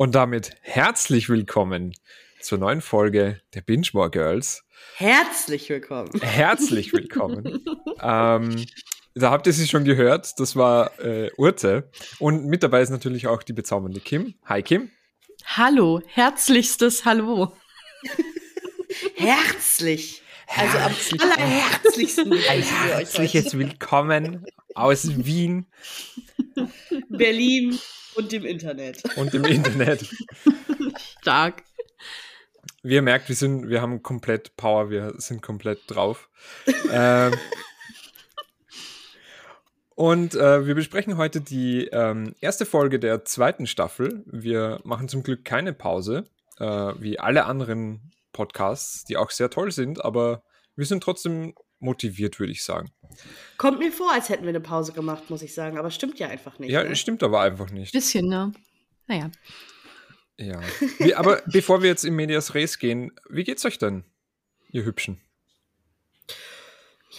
[0.00, 1.92] Und damit herzlich willkommen
[2.40, 4.62] zur neuen Folge der Binge More Girls.
[4.94, 6.08] Herzlich willkommen.
[6.20, 7.64] Herzlich willkommen.
[8.00, 8.64] ähm,
[9.16, 10.38] da habt ihr sie schon gehört.
[10.38, 11.90] Das war äh, Urte.
[12.20, 14.34] Und mit dabei ist natürlich auch die bezaubernde Kim.
[14.44, 14.92] Hi Kim.
[15.44, 17.52] Hallo, herzlichstes Hallo.
[19.16, 20.22] Herzlich.
[20.46, 22.32] Also am allerherzlichsten.
[22.32, 24.46] Ein herzliches Willkommen
[24.76, 25.66] aus Wien.
[27.08, 27.76] Berlin
[28.18, 29.02] und dem Internet.
[29.16, 30.04] Und im Internet.
[31.20, 31.62] Stark.
[32.82, 36.28] Wie ihr merkt, wir, sind, wir haben komplett Power, wir sind komplett drauf.
[36.90, 37.32] ähm,
[39.94, 44.24] und äh, wir besprechen heute die ähm, erste Folge der zweiten Staffel.
[44.26, 46.24] Wir machen zum Glück keine Pause,
[46.58, 50.42] äh, wie alle anderen Podcasts, die auch sehr toll sind, aber
[50.76, 52.90] wir sind trotzdem motiviert, würde ich sagen.
[53.56, 56.28] Kommt mir vor, als hätten wir eine Pause gemacht, muss ich sagen, aber stimmt ja
[56.28, 56.70] einfach nicht.
[56.70, 56.94] Ja, ne?
[56.96, 57.92] stimmt aber einfach nicht.
[57.92, 58.52] Bisschen, ne?
[59.06, 59.30] Naja.
[60.36, 60.60] Ja.
[60.98, 64.04] Wie, aber bevor wir jetzt in Medias Res gehen, wie geht's euch denn,
[64.70, 65.20] ihr Hübschen?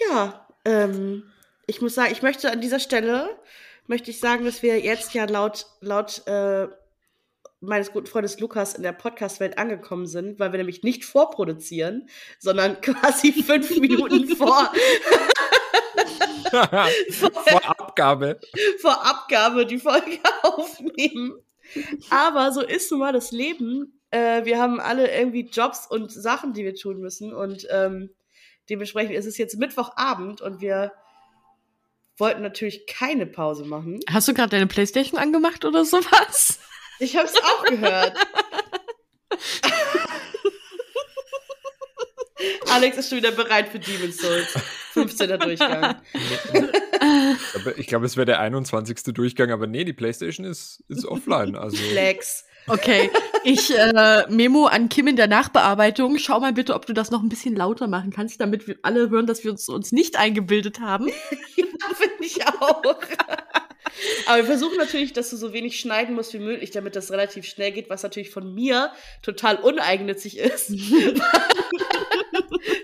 [0.09, 1.23] Ja, ähm,
[1.67, 3.37] ich muss sagen, ich möchte an dieser Stelle,
[3.87, 6.67] möchte ich sagen, dass wir jetzt ja laut, laut äh,
[7.59, 12.07] meines guten Freundes Lukas in der Podcast-Welt angekommen sind, weil wir nämlich nicht vorproduzieren,
[12.39, 14.71] sondern quasi fünf Minuten vor,
[17.11, 18.39] Vor Abgabe.
[18.81, 21.33] vor Abgabe die Folge aufnehmen.
[22.09, 23.99] Aber so ist nun mal das Leben.
[24.11, 27.33] Äh, wir haben alle irgendwie Jobs und Sachen, die wir tun müssen.
[27.33, 28.09] Und ähm,
[28.69, 30.93] dementsprechend ist es jetzt Mittwochabend und wir
[32.17, 33.99] wollten natürlich keine Pause machen.
[34.09, 36.59] Hast du gerade deine Playstation angemacht oder sowas?
[36.99, 38.13] Ich habe es auch gehört.
[42.69, 44.53] Alex ist schon wieder bereit für Demon's Souls.
[45.01, 45.39] 15.
[45.39, 45.95] Durchgang.
[47.77, 49.13] Ich glaube, es wäre der 21.
[49.13, 51.55] Durchgang, aber nee, die PlayStation ist, ist offline.
[51.55, 52.45] Also Flex.
[52.67, 53.09] Okay,
[53.43, 56.19] ich äh, Memo an Kim in der Nachbearbeitung.
[56.19, 59.09] Schau mal bitte, ob du das noch ein bisschen lauter machen kannst, damit wir alle
[59.09, 61.09] hören, dass wir uns, uns nicht eingebildet haben.
[61.55, 62.83] Ja, finde ich auch.
[64.25, 67.45] Aber wir versuchen natürlich, dass du so wenig schneiden musst wie möglich, damit das relativ
[67.45, 70.71] schnell geht, was natürlich von mir total uneigennützig ist.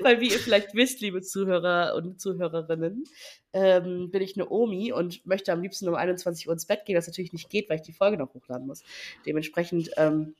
[0.06, 3.06] Weil, wie ihr vielleicht wisst, liebe Zuhörer und Zuhörerinnen,
[3.54, 6.96] ähm, bin ich eine Omi und möchte am liebsten um 21 Uhr ins Bett gehen,
[6.96, 8.84] was natürlich nicht geht, weil ich die Folge noch hochladen muss.
[9.26, 10.36] Dementsprechend ähm,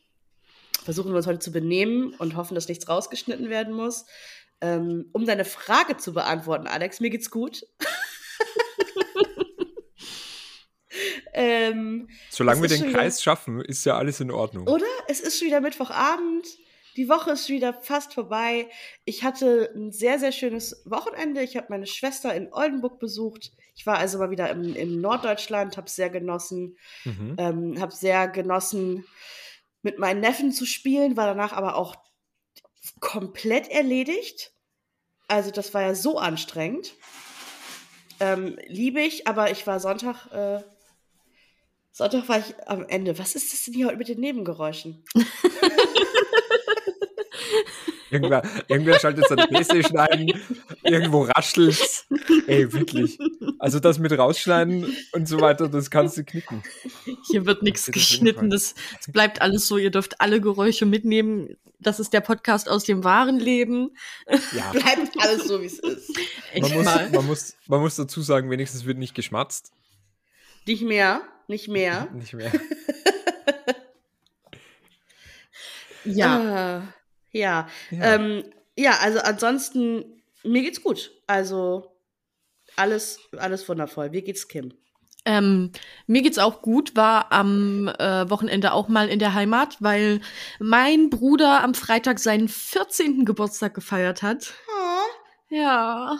[0.84, 4.06] versuchen wir uns heute zu benehmen und hoffen, dass nichts rausgeschnitten werden muss.
[4.62, 7.66] Ähm, um deine Frage zu beantworten, Alex, mir geht's gut.
[11.34, 14.68] ähm, solange wir den schon wieder- Kreis schaffen, ist ja alles in Ordnung.
[14.68, 14.86] oder?
[15.08, 16.46] Es ist schon wieder Mittwochabend.
[16.96, 18.70] Die Woche ist wieder fast vorbei.
[19.04, 21.42] Ich hatte ein sehr, sehr schönes Wochenende.
[21.42, 23.52] Ich habe meine Schwester in Oldenburg besucht.
[23.76, 26.78] Ich war also mal wieder im, im Norddeutschland, habe es sehr genossen.
[27.04, 27.36] Mhm.
[27.38, 29.06] Ähm, habe sehr genossen,
[29.82, 31.96] mit meinen Neffen zu spielen, war danach aber auch
[33.00, 34.54] komplett erledigt.
[35.28, 36.96] Also das war ja so anstrengend.
[38.20, 40.64] Ähm, liebe ich, aber ich war Sonntag, äh,
[41.92, 43.20] Sonntag war ich am Ende.
[43.20, 45.04] Was ist das denn hier heute mit den Nebengeräuschen?
[48.16, 50.32] Irgendwer, irgendwer schaltet seine Playstation ein,
[50.84, 52.08] irgendwo raschelt's.
[52.48, 53.20] Ey, wirklich.
[53.60, 56.64] Also das mit rausschneiden und so weiter, das kannst du knicken.
[57.30, 58.50] Hier wird nichts geschnitten.
[58.50, 59.78] Das, das bleibt alles so.
[59.78, 61.58] Ihr dürft alle Geräusche mitnehmen.
[61.80, 63.92] Das ist der Podcast aus dem wahren Leben.
[64.54, 64.72] Ja.
[64.72, 66.18] Bleibt alles so, wie es ist.
[66.60, 69.72] Man muss, man, muss, man muss dazu sagen, wenigstens wird nicht geschmatzt.
[70.66, 72.08] Nicht mehr, nicht mehr.
[72.14, 72.52] Nicht mehr.
[76.06, 76.38] Ja.
[76.38, 76.94] Ah,
[77.36, 77.68] ja.
[77.92, 78.16] Ja.
[78.16, 78.44] Ähm,
[78.78, 81.12] ja, also ansonsten, mir geht's gut.
[81.28, 81.92] Also
[82.76, 84.12] alles, alles wundervoll.
[84.12, 84.74] Wie geht's Kim?
[85.28, 85.72] Ähm,
[86.06, 90.22] mir geht's auch gut, war am äh, Wochenende auch mal in der Heimat, weil
[90.60, 93.26] mein Bruder am Freitag seinen 14.
[93.26, 94.54] Geburtstag gefeiert hat.
[95.50, 96.18] Ja.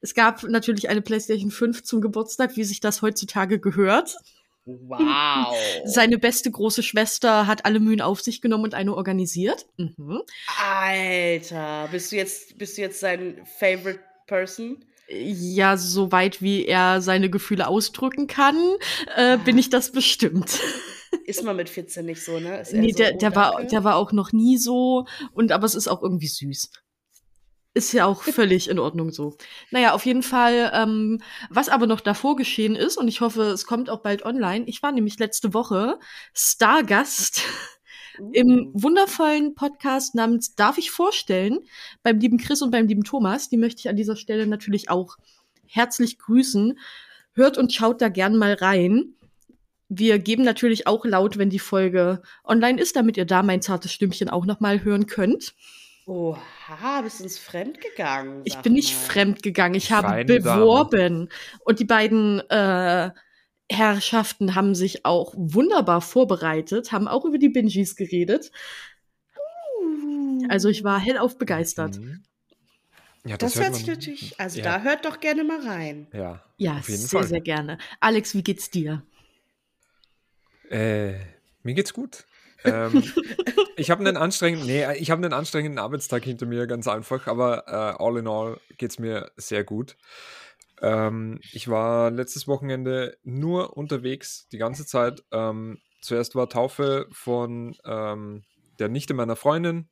[0.00, 4.16] Es gab natürlich eine PlayStation 5 zum Geburtstag, wie sich das heutzutage gehört.
[4.64, 5.56] Wow.
[5.84, 9.66] Seine beste große Schwester hat alle Mühen auf sich genommen und eine organisiert.
[9.76, 10.22] Mhm.
[10.60, 14.84] Alter, bist du jetzt, bist du jetzt sein Favorite Person?
[15.08, 18.56] Ja, soweit wie er seine Gefühle ausdrücken kann,
[19.16, 20.60] äh, bin ich das bestimmt.
[21.26, 22.60] Ist man mit 14 nicht so, ne?
[22.60, 23.66] Ist Nee, so, der, oh, der, war, danke.
[23.68, 25.06] der war auch noch nie so.
[25.32, 26.70] Und aber es ist auch irgendwie süß.
[27.74, 29.36] Ist ja auch völlig in Ordnung so.
[29.70, 33.64] Naja, auf jeden Fall, ähm, was aber noch davor geschehen ist, und ich hoffe, es
[33.64, 34.66] kommt auch bald online.
[34.66, 35.98] Ich war nämlich letzte Woche
[36.34, 37.42] Stargast
[38.32, 41.60] im wundervollen Podcast namens Darf ich vorstellen
[42.02, 43.48] beim lieben Chris und beim lieben Thomas.
[43.48, 45.16] Die möchte ich an dieser Stelle natürlich auch
[45.66, 46.78] herzlich grüßen.
[47.34, 49.14] Hört und schaut da gern mal rein.
[49.88, 53.92] wir geben natürlich auch laut, wenn die Folge online ist, damit ihr da mein zartes
[53.92, 55.54] Stimmchen auch noch mal hören könnt.
[56.06, 58.42] Oha, bist du ins Fremd gegangen?
[58.44, 59.00] Ich bin nicht mal.
[59.00, 60.60] fremd gegangen, ich habe Feine Dame.
[60.60, 61.28] beworben.
[61.64, 63.10] Und die beiden äh,
[63.70, 68.50] Herrschaften haben sich auch wunderbar vorbereitet, haben auch über die Bingies geredet.
[70.48, 71.98] Also ich war hellauf begeistert.
[71.98, 72.24] Mhm.
[73.24, 74.64] Ja, Das, hört hört sich man- natürlich, also ja.
[74.64, 76.08] da hört doch gerne mal rein.
[76.12, 77.28] Ja, Ja, auf jeden sehr, Fall.
[77.28, 77.78] sehr gerne.
[78.00, 79.02] Alex, wie geht's dir?
[80.68, 81.14] Äh,
[81.62, 82.24] mir geht's gut.
[82.64, 83.02] Ähm,
[83.76, 87.64] ich habe einen anstrengenden, nee, ich habe einen anstrengenden Arbeitstag hinter mir, ganz einfach, aber
[87.66, 89.96] äh, all in all geht's mir sehr gut.
[90.80, 95.22] Ähm, ich war letztes Wochenende nur unterwegs, die ganze Zeit.
[95.30, 98.44] Ähm, zuerst war Taufe von ähm,
[98.78, 99.88] der Nichte meiner Freundin,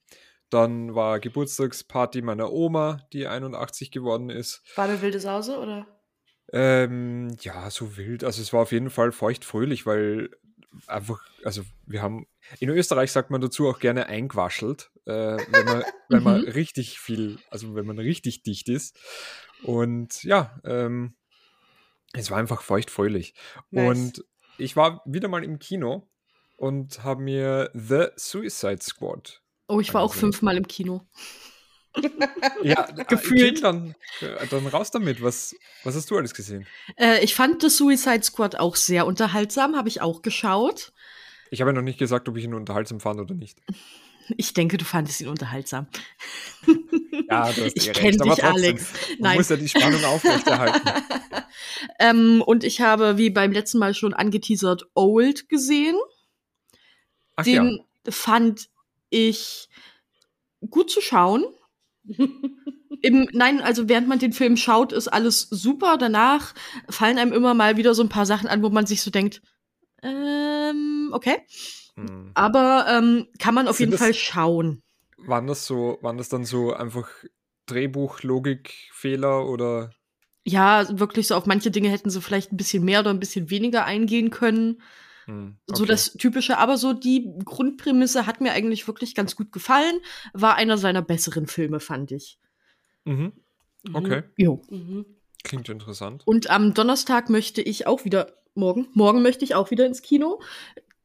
[0.50, 4.62] dann war Geburtstagsparty meiner Oma, die 81 geworden ist.
[4.74, 5.86] War eine wilde Sause oder?
[6.52, 8.24] Ähm, ja, so wild.
[8.24, 10.30] Also es war auf jeden Fall feucht-fröhlich, weil
[10.86, 12.26] einfach, also wir haben,
[12.58, 16.48] in Österreich sagt man dazu auch gerne eingewaschelt, äh, wenn man, wenn man Mhm.
[16.48, 18.98] richtig viel, also wenn man richtig dicht ist.
[19.62, 21.14] Und ja, ähm,
[22.12, 23.34] es war einfach feucht-fröhlich.
[23.70, 23.88] Nice.
[23.88, 24.24] Und
[24.58, 26.08] ich war wieder mal im Kino
[26.56, 29.42] und habe mir The Suicide Squad.
[29.68, 31.06] Oh, ich war auch fünfmal im Kino.
[32.62, 33.62] Ja, Gefühlt.
[33.62, 35.22] Dann, äh, dann raus damit.
[35.22, 35.54] Was,
[35.84, 36.66] was hast du alles gesehen?
[36.96, 40.92] Äh, ich fand The Suicide Squad auch sehr unterhaltsam, habe ich auch geschaut.
[41.50, 43.58] Ich habe ja noch nicht gesagt, ob ich ihn unterhaltsam fand oder nicht.
[44.36, 45.88] Ich denke, du fandest ihn unterhaltsam.
[47.28, 48.92] Ja, du hast Ich eh kenn recht, aber dich, trotzdem, Alex.
[49.18, 49.36] Nein.
[49.36, 50.90] muss ja die Spannung aufrechterhalten.
[51.98, 55.96] ähm, und ich habe, wie beim letzten Mal schon angeteasert, Old gesehen.
[57.36, 57.62] Ach ja.
[57.62, 58.68] Den fand
[59.08, 59.68] ich
[60.68, 61.44] gut zu schauen.
[63.02, 65.96] Im, nein, also während man den Film schaut, ist alles super.
[65.98, 66.54] Danach
[66.88, 69.40] fallen einem immer mal wieder so ein paar Sachen an, wo man sich so denkt,
[70.02, 71.38] ähm, okay.
[71.96, 72.32] Hm.
[72.34, 74.82] Aber ähm, kann man auf Sind jeden das- Fall schauen.
[75.18, 77.08] Waren das so, waren das dann so einfach
[77.66, 79.90] Drehbuch-Logikfehler oder?
[80.44, 83.50] Ja, wirklich so auf manche Dinge hätten sie vielleicht ein bisschen mehr oder ein bisschen
[83.50, 84.80] weniger eingehen können.
[85.30, 85.86] Hm, So okay.
[85.92, 90.00] das Typische, aber so die Grundprämisse hat mir eigentlich wirklich ganz gut gefallen.
[90.32, 92.38] War einer seiner besseren Filme, fand ich.
[93.04, 93.32] Mhm.
[93.94, 94.60] Okay, Jo.
[94.68, 95.06] Mhm.
[95.42, 96.22] klingt interessant.
[96.26, 100.40] Und am Donnerstag möchte ich auch wieder, morgen, morgen möchte ich auch wieder ins Kino.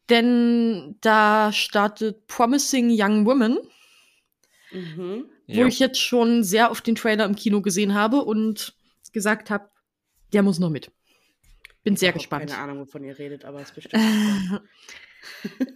[0.10, 3.58] Denn da startet Promising Young Women,
[4.72, 5.26] Mhm.
[5.48, 5.68] wo Ja.
[5.68, 8.76] ich jetzt schon sehr oft den Trailer im Kino gesehen habe und
[9.14, 9.70] gesagt habe,
[10.34, 10.92] der muss noch mit.
[11.86, 12.50] Bin sehr Ich gespannt.
[12.50, 14.04] Keine Ahnung, wovon ihr redet, aber es ist bestimmt.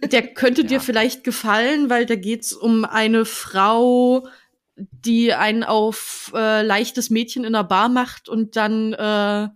[0.04, 0.80] Der könnte dir Ja.
[0.80, 4.28] vielleicht gefallen, weil da geht's um eine Frau,
[4.76, 9.48] die einen auf äh, leichtes Mädchen in einer Bar macht und dann äh,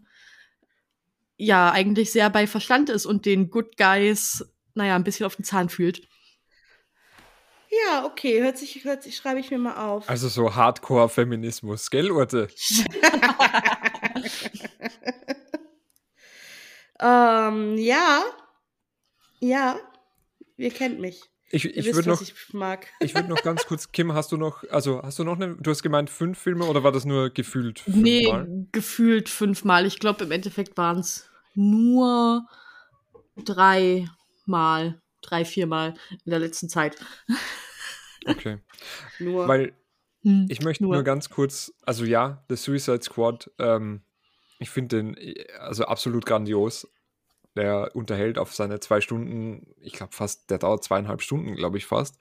[1.37, 5.45] ja eigentlich sehr bei Verstand ist und den Good Guys, naja, ein bisschen auf den
[5.45, 6.07] Zahn fühlt.
[7.89, 10.09] ja, okay, hört sich, hört sich, schreibe ich mir mal auf.
[10.09, 12.47] Also so Hardcore-Feminismus, gell, Urte?
[17.01, 18.23] ähm, ja.
[19.41, 19.79] Ja.
[20.57, 21.23] Ihr kennt mich.
[21.51, 22.89] Ich, ich wisst, würde was noch, ich mag.
[23.01, 25.71] ich würde noch ganz kurz, Kim, hast du noch, also hast du noch eine, du
[25.71, 28.45] hast gemeint fünf Filme oder war das nur gefühlt fünfmal?
[28.49, 29.87] Nee, gefühlt fünfmal.
[29.87, 32.47] Ich glaube, im Endeffekt waren's nur
[33.45, 36.97] dreimal, drei, viermal in der letzten Zeit.
[38.27, 38.59] Okay.
[39.19, 39.47] Nur.
[39.47, 39.75] Weil
[40.23, 41.03] Hm, Ich möchte nur.
[41.03, 44.01] ganz kurz, also ja, The Suicide Squad, ähm,
[44.65, 46.89] ich finde den äh, also absolut grandios.
[47.57, 51.87] Der unterhält auf seine zwei Stunden, ich glaube fast, der dauert zweieinhalb Stunden, glaube ich
[51.87, 52.17] fast.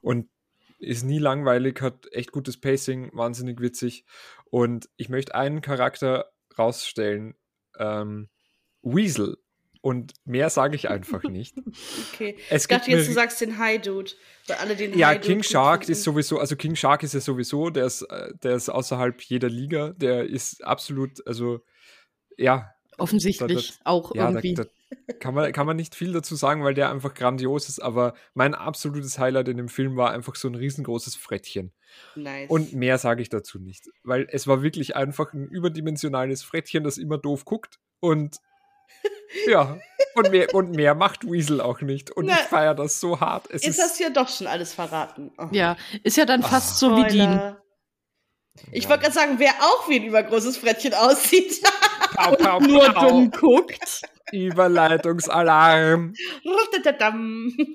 [0.00, 0.28] Und
[0.80, 4.04] ist nie langweilig, hat echt gutes Pacing, wahnsinnig witzig.
[4.46, 7.36] Und ich möchte einen Charakter rausstellen,
[7.78, 8.28] ähm,
[8.82, 9.36] Weasel.
[9.80, 11.54] Und mehr sage ich einfach nicht.
[12.12, 12.36] okay.
[12.50, 14.10] Es Ich dachte jetzt, du sagst den High Dude.
[14.48, 15.92] Weil alle den Ja, High Dude King gut Shark finden.
[15.92, 19.50] ist sowieso, also King Shark ist ja sowieso, der ist, äh, der ist außerhalb jeder
[19.50, 21.60] Liga, der ist absolut, also
[22.38, 24.54] ja, Offensichtlich Da- auch ja, da, irgendwie.
[24.54, 24.64] da
[25.18, 28.54] kann man, kann man nicht viel dazu sagen, weil der einfach grandios ist, aber mein
[28.54, 31.72] absolutes Highlight in dem Film war einfach so ein riesengroßes Frettchen.
[32.14, 32.48] Nice.
[32.48, 36.98] Und mehr sage ich dazu nicht, weil es war wirklich einfach ein überdimensionales Frettchen, das
[36.98, 38.36] immer doof guckt und
[39.48, 39.78] ja,
[40.14, 42.12] und mehr, und mehr macht Weasel auch nicht.
[42.12, 43.46] Und Na, ich feiere das so hart.
[43.50, 45.32] Es Jetzt ist, hast du ja doch schon alles verraten.
[45.38, 45.48] Oh.
[45.50, 47.32] ja, ist ja dann fast so wie Dean.
[47.32, 47.60] Spoiler.
[48.70, 51.60] Ich wollte gerade sagen, wer auch wie ein übergroßes Frettchen aussieht.
[52.24, 53.08] Pau, pau, Nur pau.
[53.08, 54.02] dumm guckt.
[54.32, 56.14] Überleitungsalarm.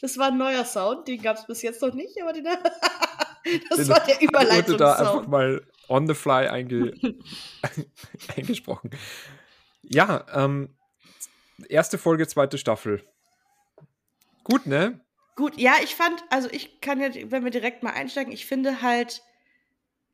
[0.00, 2.44] Das war ein neuer Sound, den gab es bis jetzt noch nicht, aber den,
[3.70, 5.28] das Den war der wurde da einfach Überleitungssound.
[5.28, 6.92] mal on the fly einge
[8.36, 8.90] eingesprochen.
[9.82, 10.76] Ja, ähm,
[11.68, 13.02] erste Folge, zweite Staffel.
[14.44, 15.00] Gut, ne?
[15.34, 18.82] Gut, ja, ich fand, also ich kann ja, wenn wir direkt mal einsteigen, ich finde
[18.82, 19.22] halt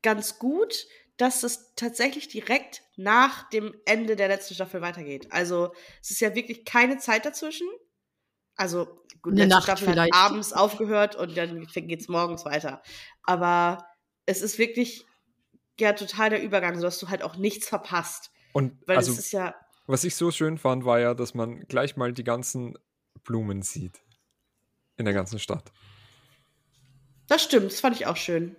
[0.01, 5.27] ganz gut, dass es tatsächlich direkt nach dem Ende der letzten Staffel weitergeht.
[5.31, 7.67] Also es ist ja wirklich keine Zeit dazwischen.
[8.55, 8.85] Also
[9.21, 10.13] gut, letzte Nacht Staffel vielleicht.
[10.13, 12.81] hat abends aufgehört und dann geht's morgens weiter.
[13.23, 13.87] Aber
[14.25, 15.05] es ist wirklich
[15.79, 18.31] ja total der Übergang, sodass du halt auch nichts verpasst.
[18.53, 19.55] Und Weil also, es ist ja,
[19.85, 22.77] was ich so schön fand, war ja, dass man gleich mal die ganzen
[23.23, 24.01] Blumen sieht.
[24.95, 25.71] In der ganzen Stadt.
[27.27, 28.55] das stimmt, das fand ich auch schön.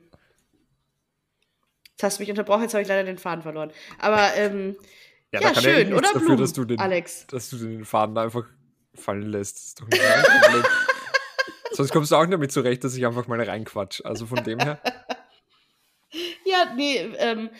[2.04, 3.72] Hast du mich unterbrochen, jetzt habe ich leider den Faden verloren.
[3.98, 4.76] Aber ähm,
[5.32, 7.26] ja, eh schön, oder dafür, Blumen, dass du den, Alex?
[7.26, 8.44] dass du den Faden einfach
[8.94, 9.56] fallen lässt.
[9.56, 10.64] Das ist doch nicht Problem.
[11.72, 14.00] Sonst kommst du auch damit zurecht, dass ich einfach mal reinquatsch.
[14.04, 14.80] Also von dem her.
[16.46, 17.50] Ja, nee, ähm,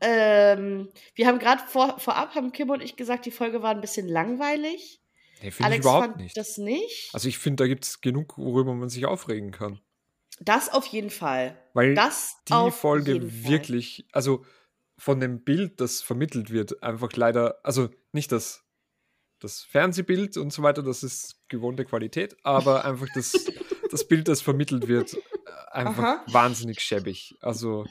[0.00, 3.82] ähm, wir haben gerade vor, vorab, haben Kim und ich gesagt, die Folge war ein
[3.82, 5.02] bisschen langweilig.
[5.42, 6.36] Nee, finde ich Alex überhaupt fand nicht.
[6.36, 7.10] das nicht.
[7.12, 9.80] Also ich finde, da gibt es genug, worüber man sich aufregen kann.
[10.40, 11.56] Das auf jeden Fall.
[11.74, 14.44] Weil Das die Folge wirklich, also
[14.96, 18.64] von dem Bild, das vermittelt wird, einfach leider, also nicht das,
[19.38, 23.46] das Fernsehbild und so weiter, das ist gewohnte Qualität, aber einfach das,
[23.90, 25.18] das Bild, das vermittelt wird, äh,
[25.70, 26.24] einfach Aha.
[26.26, 27.36] wahnsinnig schäbig.
[27.40, 27.86] Also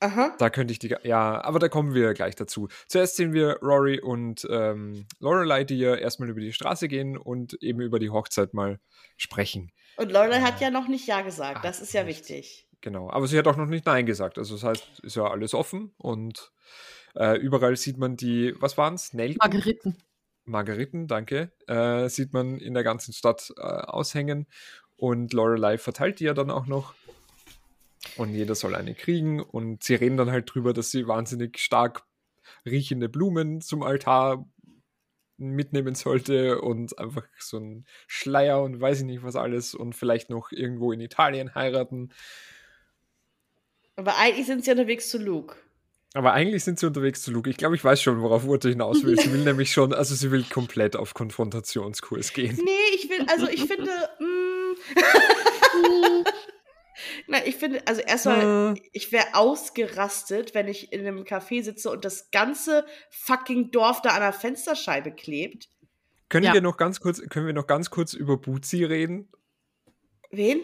[0.00, 0.36] Aha.
[0.38, 2.68] da könnte ich die, ja, aber da kommen wir gleich dazu.
[2.86, 7.54] Zuerst sehen wir Rory und ähm, Lorelei, die ja erstmal über die Straße gehen und
[7.60, 8.78] eben über die Hochzeit mal
[9.16, 9.72] sprechen.
[9.98, 11.64] Und Lorelei hat ja noch nicht Ja gesagt.
[11.64, 12.68] Das Ah, ist ja wichtig.
[12.80, 14.38] Genau, aber sie hat auch noch nicht Nein gesagt.
[14.38, 16.52] Also das heißt, ist ja alles offen und
[17.16, 19.12] äh, überall sieht man die, was waren es?
[19.12, 19.38] Nelken?
[19.40, 19.96] Margeriten.
[20.44, 21.50] Margeriten, danke.
[21.66, 24.46] Äh, sieht man in der ganzen Stadt äh, aushängen
[24.96, 26.94] und Lorelei verteilt die ja dann auch noch.
[28.16, 32.04] Und jeder soll eine kriegen und sie reden dann halt drüber, dass sie wahnsinnig stark
[32.64, 34.46] riechende Blumen zum Altar
[35.38, 40.30] mitnehmen sollte und einfach so ein Schleier und weiß ich nicht was alles und vielleicht
[40.30, 42.10] noch irgendwo in Italien heiraten.
[43.96, 45.56] Aber eigentlich sind sie unterwegs zu Luke.
[46.14, 47.50] Aber eigentlich sind sie unterwegs zu Luke.
[47.50, 49.18] Ich glaube, ich weiß schon, worauf Urte hinaus will.
[49.18, 52.58] Sie will nämlich schon, also sie will komplett auf Konfrontationskurs gehen.
[52.62, 54.74] Nee, ich will, also ich finde, mm,
[57.26, 61.90] na, ich finde, also erstmal, Äh, ich wäre ausgerastet, wenn ich in einem Café sitze
[61.90, 65.68] und das ganze fucking Dorf da an der Fensterscheibe klebt.
[66.28, 66.52] können Ja.
[66.52, 69.30] wir noch ganz kurz, können wir noch ganz kurz über Buzi reden?
[70.30, 70.60] Wen?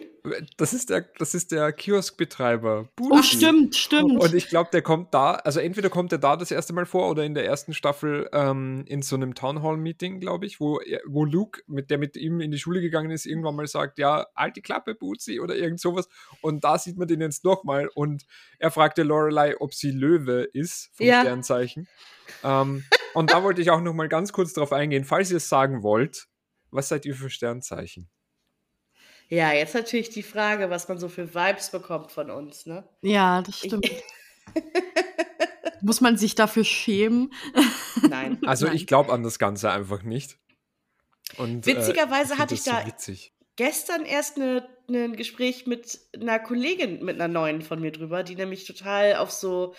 [0.57, 2.87] Das ist der, das ist der Kioskbetreiber.
[2.99, 3.37] Oh, Buzi.
[3.37, 4.19] stimmt, stimmt.
[4.21, 7.09] Und ich glaube, der kommt da, also entweder kommt er da das erste Mal vor
[7.09, 10.79] oder in der ersten Staffel ähm, in so einem Town Hall Meeting, glaube ich, wo,
[10.79, 13.97] er- wo Luke, mit der mit ihm in die Schule gegangen ist, irgendwann mal sagt,
[13.97, 16.07] ja, alte Klappe, Buzi oder irgend sowas.
[16.41, 18.23] Und da sieht man den jetzt nochmal und
[18.59, 21.21] er fragte Lorelei, ob sie Löwe ist, vom Ja.
[21.21, 21.87] Sternzeichen.
[22.43, 22.83] Ähm,
[23.15, 26.27] und da wollte ich auch nochmal ganz kurz drauf eingehen, falls ihr es sagen wollt,
[26.69, 28.09] was seid ihr für Sternzeichen?
[29.29, 32.87] Ja, jetzt natürlich die Frage, was man so für Vibes bekommt von uns, ne?
[33.01, 33.89] ja, das Ich, stimmt.
[35.81, 37.33] Muss man sich dafür schämen?
[38.09, 38.39] nein.
[38.45, 38.75] Also Nein.
[38.75, 40.37] ich glaube an das Ganze einfach nicht.
[41.37, 43.33] Und, äh, Witzigerweise find hatte ich da so witzig.
[43.55, 48.23] gestern erst eine, ne, ein Gespräch mit einer Kollegin, mit einer neuen von mir drüber,
[48.23, 49.75] die nämlich total auf so,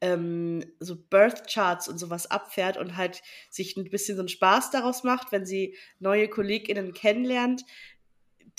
[0.00, 4.70] ähm, so Birth Charts und sowas abfährt und halt sich ein bisschen so einen Spaß
[4.70, 7.64] daraus macht, wenn sie neue KollegInnen kennenlernt,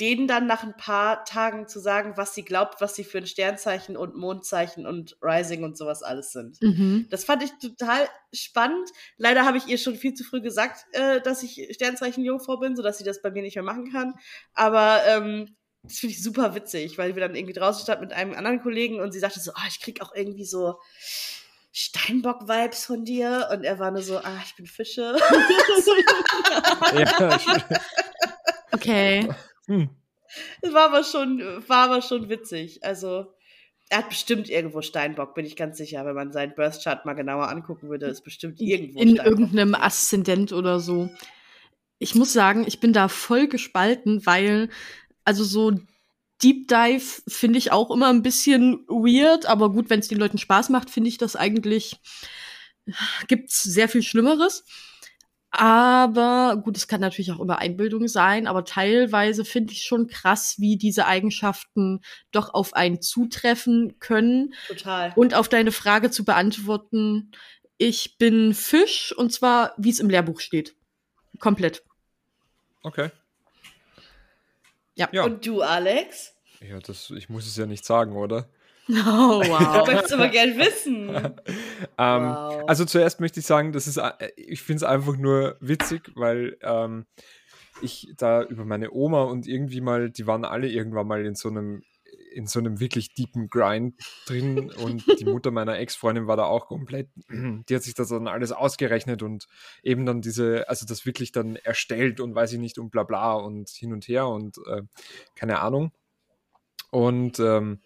[0.02, 3.28] denen dann nach ein paar Tagen zu sagen, was sie glaubt, was sie für ein
[3.28, 6.60] Sternzeichen und Mondzeichen und Rising und sowas alles sind.
[6.62, 7.06] Mhm.
[7.12, 8.90] Das fand ich total spannend.
[9.18, 12.76] Leider habe ich ihr schon viel zu früh gesagt, äh, dass ich Sternzeichen Jungfrau bin,
[12.76, 14.16] sodass sie das bei mir nicht mehr machen kann.
[14.56, 18.34] Aber ähm, das finde ich super witzig, weil wir dann irgendwie draußen standen mit einem
[18.34, 20.80] anderen Kollegen und sie sagte so, ah, ich krieg auch irgendwie so
[21.74, 23.50] Steinbock-Vibes von dir.
[23.52, 25.16] Und er war nur so, ah, ich bin Fische.
[26.96, 27.40] Ja,
[28.72, 29.30] Okay.
[29.68, 29.90] Hm.
[30.62, 32.84] Das war aber schon, war aber schon witzig.
[32.84, 33.34] Also,
[33.90, 36.06] er hat bestimmt irgendwo Steinbock, bin ich ganz sicher.
[36.06, 39.26] Wenn man seinen Birth Chart mal genauer angucken würde, ist bestimmt irgendwo In Steinbock.
[39.26, 41.10] irgendeinem Aszendent oder so.
[42.00, 44.70] Ich muss sagen, ich bin da voll gespalten, weil,
[45.26, 45.74] also so
[46.42, 50.38] Deep Dive finde ich auch immer ein bisschen weird, aber gut, wenn es den Leuten
[50.38, 51.98] Spaß macht, finde ich das eigentlich,
[53.28, 54.64] gibt's sehr viel Schlimmeres.
[55.52, 60.56] Aber gut, es kann natürlich auch immer Einbildung sein, aber teilweise finde ich schon krass,
[60.60, 62.00] wie diese Eigenschaften
[62.32, 64.54] doch auf einen zutreffen können.
[64.68, 65.12] Total.
[65.16, 67.32] Und auf deine Frage zu beantworten,
[67.78, 70.76] ich bin Fisch und zwar, wie es im Lehrbuch steht.
[71.40, 71.84] Komplett.
[72.84, 73.10] Okay.
[74.96, 75.10] Ja.
[75.12, 75.24] Ja.
[75.26, 76.34] Und du, Alex?
[76.62, 78.50] ja, das, ich muss es ja nicht sagen, oder?
[79.08, 79.88] Oh, wow.
[79.88, 81.10] Ich möchte es aber gern wissen.
[81.98, 82.64] ähm, Wow.
[82.68, 86.58] Also zuerst möchte ich sagen, das ist, äh, ich finde es einfach nur witzig, weil
[86.62, 87.06] ähm,
[87.82, 91.50] ich da über meine Oma und irgendwie mal, die waren alle irgendwann mal in so
[91.50, 91.84] einem
[92.34, 93.96] in so einem wirklich deepen Grind
[94.26, 98.28] drin und die Mutter meiner Ex-Freundin war da auch komplett, die hat sich das dann
[98.28, 99.48] alles ausgerechnet und
[99.84, 103.34] eben dann diese, also das wirklich dann erstellt und weiß ich nicht und bla bla
[103.34, 104.82] und hin und her und äh,
[105.36, 105.92] keine Ahnung.
[106.90, 107.82] Und ähm,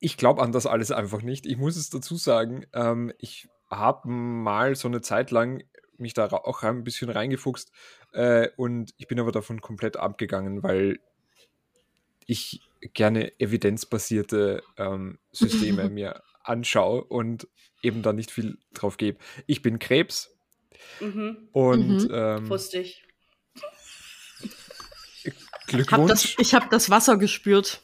[0.00, 1.46] ich glaube an das alles einfach nicht.
[1.46, 5.62] Ich muss es dazu sagen, ähm, ich habe mal so eine Zeit lang
[5.98, 7.70] mich da auch ein bisschen reingefuchst
[8.12, 10.98] äh, und ich bin aber davon komplett abgegangen, weil
[12.26, 12.62] ich
[12.94, 17.46] gerne evidenzbasierte ähm, Systeme mir anschaue und
[17.82, 19.18] eben da nicht viel drauf gebe.
[19.46, 20.34] Ich bin Krebs
[21.00, 21.48] Mhm.
[21.52, 22.10] und Mhm.
[22.10, 23.04] ähm, Wusste ich.
[24.42, 27.82] Hab das, Glückwunsch, ich habe das Wasser gespürt.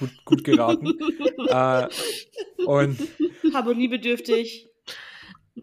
[0.00, 0.88] Gut, gut geraten.
[1.48, 1.88] äh,
[2.64, 2.98] und
[3.54, 4.68] Harmoniebedürftig.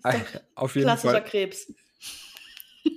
[0.03, 0.20] äh,
[0.56, 1.24] auf jeden Klassischer Fall.
[1.25, 1.74] Krebs.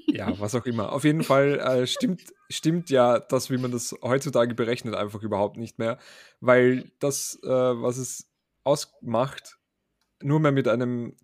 [0.07, 0.93] Ja, was auch immer.
[0.93, 5.57] Auf jeden Fall äh, stimmt, stimmt ja das, wie man das heutzutage berechnet, einfach überhaupt
[5.57, 5.99] nicht mehr,
[6.41, 8.31] weil das, äh, was es
[8.65, 9.59] ausmacht,
[10.23, 11.17] nur mehr mit einem,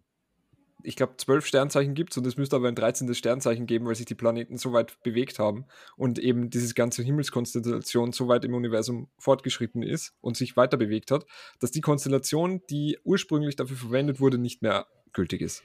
[0.86, 3.12] ich glaube, zwölf Sternzeichen gibt es und es müsste aber ein 13.
[3.14, 5.66] Sternzeichen geben, weil sich die Planeten so weit bewegt haben
[5.96, 11.10] und eben diese ganze Himmelskonstellation so weit im Universum fortgeschritten ist und sich weiter bewegt
[11.10, 11.26] hat,
[11.58, 15.64] dass die Konstellation, die ursprünglich dafür verwendet wurde, nicht mehr gültig ist.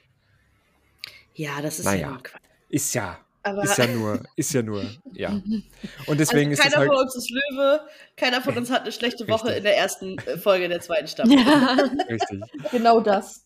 [1.36, 2.12] Ja, das ist Naja.
[2.12, 2.42] ja Quatsch.
[2.70, 5.30] Ist ja, Aber ist ja nur, ist ja nur, ja.
[6.08, 7.82] Und deswegen also ist es keiner halt, von uns ist Löwe,
[8.18, 9.58] keiner von uns hat eine schlechte Woche Richtig.
[9.58, 11.38] in der ersten äh, Folge der zweiten Staffel.
[11.38, 11.78] Ja.
[12.10, 12.42] richtig.
[12.72, 13.46] Genau das.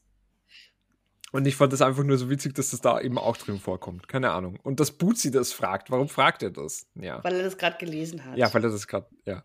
[1.36, 4.08] Und ich fand das einfach nur so witzig, dass das da eben auch drin vorkommt.
[4.08, 4.58] Keine Ahnung.
[4.64, 5.92] Und dass Bootsy das fragt.
[5.92, 6.88] Warum fragt er das?
[6.96, 7.24] Ja.
[7.24, 8.38] Weil er das gerade gelesen hat.
[8.38, 9.44] Ja, weil er das gerade, ja.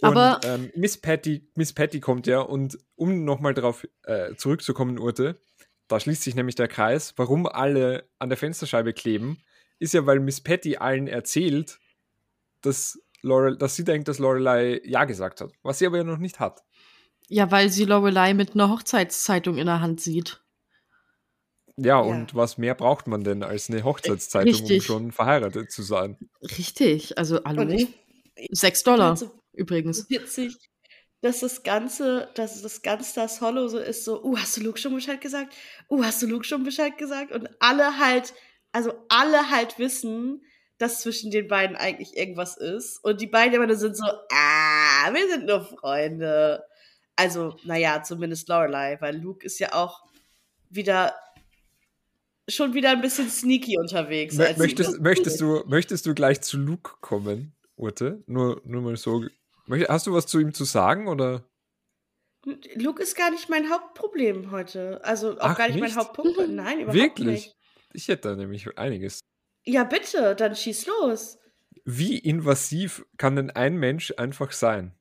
[0.00, 4.98] Und, Aber- ähm, Miss Patty, Miss Patty kommt ja und um nochmal darauf äh, zurückzukommen,
[4.98, 5.38] Urte,
[5.88, 9.38] da schließt sich nämlich der Kreis, warum alle an der Fensterscheibe kleben,
[9.78, 11.78] ist ja, weil Miss Patty allen erzählt,
[12.62, 16.18] dass, Laurel, dass sie denkt, dass Lorelei Ja gesagt hat, was sie aber ja noch
[16.18, 16.62] nicht hat.
[17.28, 20.41] ja, weil sie Lorelei mit einer Hochzeitszeitung in der Hand sieht.
[21.76, 24.84] Ja, und was mehr braucht man denn als eine Hochzeitszeitung, um Richtig.
[24.84, 26.16] schon verheiratet zu sein?
[26.42, 27.68] Richtig, also hallo.
[27.68, 27.88] Ich,
[28.50, 30.08] Sechs Dollar so übrigens.
[30.08, 30.56] witzig,
[31.20, 34.78] dass das Ganze, dass das ganz Stars Hollow so ist, so, uh, hast du Luke
[34.78, 35.54] schon Bescheid gesagt?
[35.88, 37.32] Uh, hast du Luke schon Bescheid gesagt?
[37.32, 38.34] Und alle halt,
[38.72, 40.42] also alle halt wissen,
[40.78, 42.98] dass zwischen den beiden eigentlich irgendwas ist.
[43.04, 46.64] Und die beiden immer nur sind so, ah, wir sind nur Freunde.
[47.14, 50.02] Also, naja, zumindest Lorelei, weil Luke ist ja auch
[50.70, 51.14] wieder
[52.48, 54.36] schon wieder ein bisschen sneaky unterwegs.
[54.36, 58.22] Mö als sie möchtest, das- möchtest, du, möchtest du gleich zu Luke kommen, Urte?
[58.26, 59.24] Nur, nur mal so.
[59.88, 61.48] Hast du was zu ihm zu sagen oder?
[62.74, 65.02] Luke ist gar nicht mein Hauptproblem heute.
[65.04, 65.96] Also auch Ach, gar nicht, mein nicht?
[65.96, 66.36] Hauptpunkt.
[66.48, 67.26] Nein, überhaupt Wirklich?
[67.26, 67.56] nicht.
[67.92, 69.20] Ich hätte da nämlich einiges.
[69.64, 71.38] Ja, bitte, dann schieß los.
[71.84, 74.96] Wie invasiv kann denn ein Mensch einfach sein?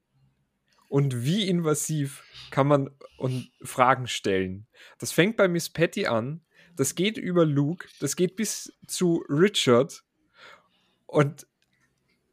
[0.87, 4.67] Und wie invasiv kann man und Fragen stellen?
[4.99, 10.03] Das fängt bei Miss Patty an, das geht über Luke, das geht bis zu Richard
[11.05, 11.47] und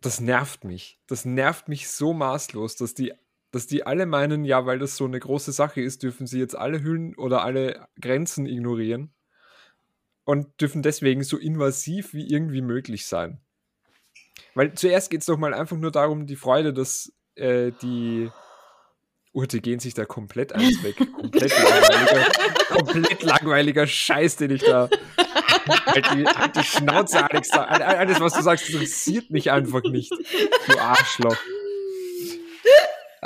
[0.01, 1.01] das nervt mich.
[1.07, 3.13] Das nervt mich so maßlos, dass die,
[3.51, 6.57] dass die alle meinen, ja, weil das so eine große Sache ist, dürfen sie jetzt
[6.57, 9.13] alle Hüllen oder alle Grenzen ignorieren
[10.25, 13.41] und dürfen deswegen so invasiv wie irgendwie möglich sein.
[14.55, 18.31] Weil zuerst geht es doch mal einfach nur darum, die Freude, dass äh, die
[19.33, 20.97] Urte gehen sich da komplett eins weg.
[21.13, 22.31] Komplett langweiliger,
[22.69, 24.89] komplett langweiliger Scheiß, den ich da.
[25.87, 27.49] halt, die, halt die Schnauze, Alex.
[27.51, 30.11] da- Alles, was du sagst, interessiert mich einfach nicht.
[30.67, 31.37] Du Arschloch.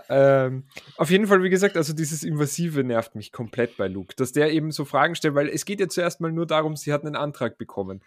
[0.08, 0.64] Ähm,
[0.96, 4.50] auf jeden Fall, wie gesagt, also dieses Invasive nervt mich komplett bei Luke, dass der
[4.52, 7.16] eben so Fragen stellt, weil es geht ja zuerst mal nur darum, sie hat einen
[7.16, 8.02] Antrag bekommen.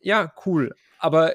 [0.00, 1.34] Ja, cool, aber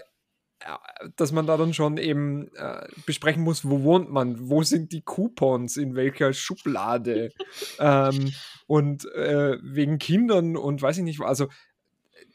[1.16, 5.02] dass man da dann schon eben äh, besprechen muss, wo wohnt man, wo sind die
[5.02, 7.32] Coupons, in welcher Schublade
[7.80, 8.32] ähm,
[8.68, 11.48] und äh, wegen Kindern und weiß ich nicht, also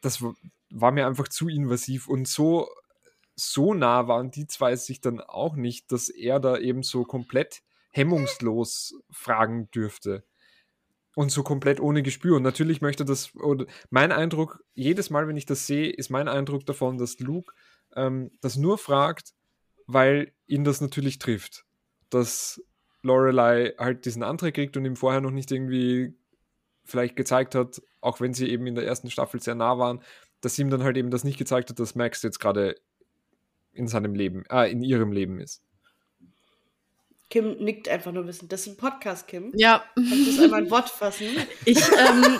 [0.00, 0.24] das
[0.70, 2.68] war mir einfach zu invasiv und so
[3.36, 7.62] so nah waren die zwei sich dann auch nicht, dass er da eben so komplett
[7.90, 10.24] hemmungslos fragen dürfte.
[11.14, 12.36] Und so komplett ohne Gespür.
[12.36, 16.28] Und natürlich möchte das, oder mein Eindruck, jedes Mal, wenn ich das sehe, ist mein
[16.28, 17.54] Eindruck davon, dass Luke
[17.94, 19.32] ähm, das nur fragt,
[19.86, 21.64] weil ihn das natürlich trifft.
[22.10, 22.62] Dass
[23.02, 26.14] Lorelei halt diesen Antrag kriegt und ihm vorher noch nicht irgendwie
[26.84, 30.00] vielleicht gezeigt hat, auch wenn sie eben in der ersten Staffel sehr nah waren,
[30.40, 32.76] dass ihm dann halt eben das nicht gezeigt hat, dass Max jetzt gerade
[33.72, 35.62] in seinem Leben, äh, in ihrem Leben ist.
[37.28, 38.48] Kim nickt einfach nur wissen.
[38.48, 39.52] Das ist ein Podcast, Kim.
[39.56, 39.84] Ja.
[39.96, 41.26] Kannst du das einmal ein Wort fassen?
[41.64, 42.38] Ich, ähm,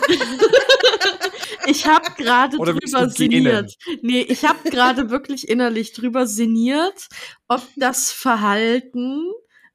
[1.67, 3.75] ich habe gerade drüber sinniert.
[4.01, 7.07] Nee, ich habe gerade wirklich innerlich drüber sinniert,
[7.47, 9.25] ob das Verhalten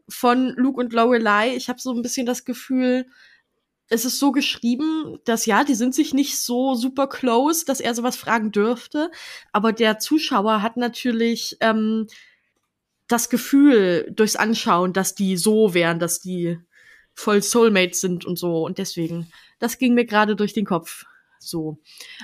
[0.09, 3.07] von Luke und Lorelei, ich habe so ein bisschen das Gefühl,
[3.89, 7.95] es ist so geschrieben, dass ja, die sind sich nicht so super close, dass er
[7.95, 9.11] sowas fragen dürfte,
[9.53, 12.07] aber der Zuschauer hat natürlich ähm,
[13.09, 16.59] das Gefühl durchs Anschauen, dass die so wären, dass die
[17.15, 21.05] voll Soulmates sind und so und deswegen, das ging mir gerade durch den Kopf.
[21.39, 21.79] So.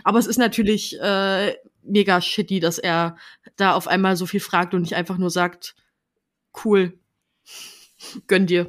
[0.05, 3.17] Aber es ist natürlich äh, mega shitty, dass er
[3.57, 5.75] da auf einmal so viel fragt und nicht einfach nur sagt,
[6.65, 6.99] cool,
[8.27, 8.69] gönn dir.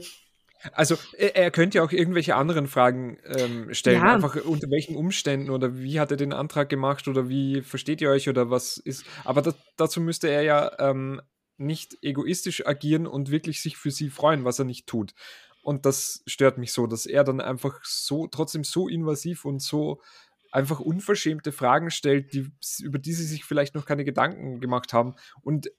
[0.73, 4.15] Also er, könnte ja auch irgendwelche anderen Fragen ähm, stellen, Ja.
[4.15, 8.09] einfach unter welchen Umständen oder wie hat er den Antrag gemacht oder wie versteht ihr
[8.09, 9.05] euch oder was ist.
[9.23, 11.21] Aber das, dazu müsste er ja ähm,
[11.59, 15.13] nicht egoistisch agieren und wirklich sich für sie freuen, was er nicht tut.
[15.61, 20.01] Und das stört mich so, dass er dann einfach so trotzdem so invasiv und so
[20.51, 22.49] einfach unverschämte Fragen stellt, die,
[22.81, 25.15] über die sie sich vielleicht noch keine Gedanken gemacht haben.
[25.41, 25.69] Und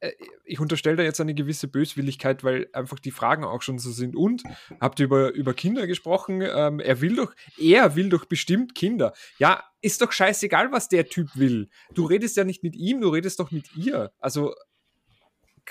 [0.00, 0.12] äh,
[0.44, 4.16] ich unterstelle da jetzt eine gewisse Böswilligkeit, weil einfach die Fragen auch schon so sind.
[4.16, 4.42] Und
[4.80, 6.42] habt ihr über, über Kinder gesprochen?
[6.42, 9.12] Ähm, er will doch, er will doch bestimmt Kinder.
[9.38, 11.68] Ja, ist doch scheißegal, was der Typ will.
[11.94, 14.12] Du redest ja nicht mit ihm, du redest doch mit ihr.
[14.18, 14.54] Also,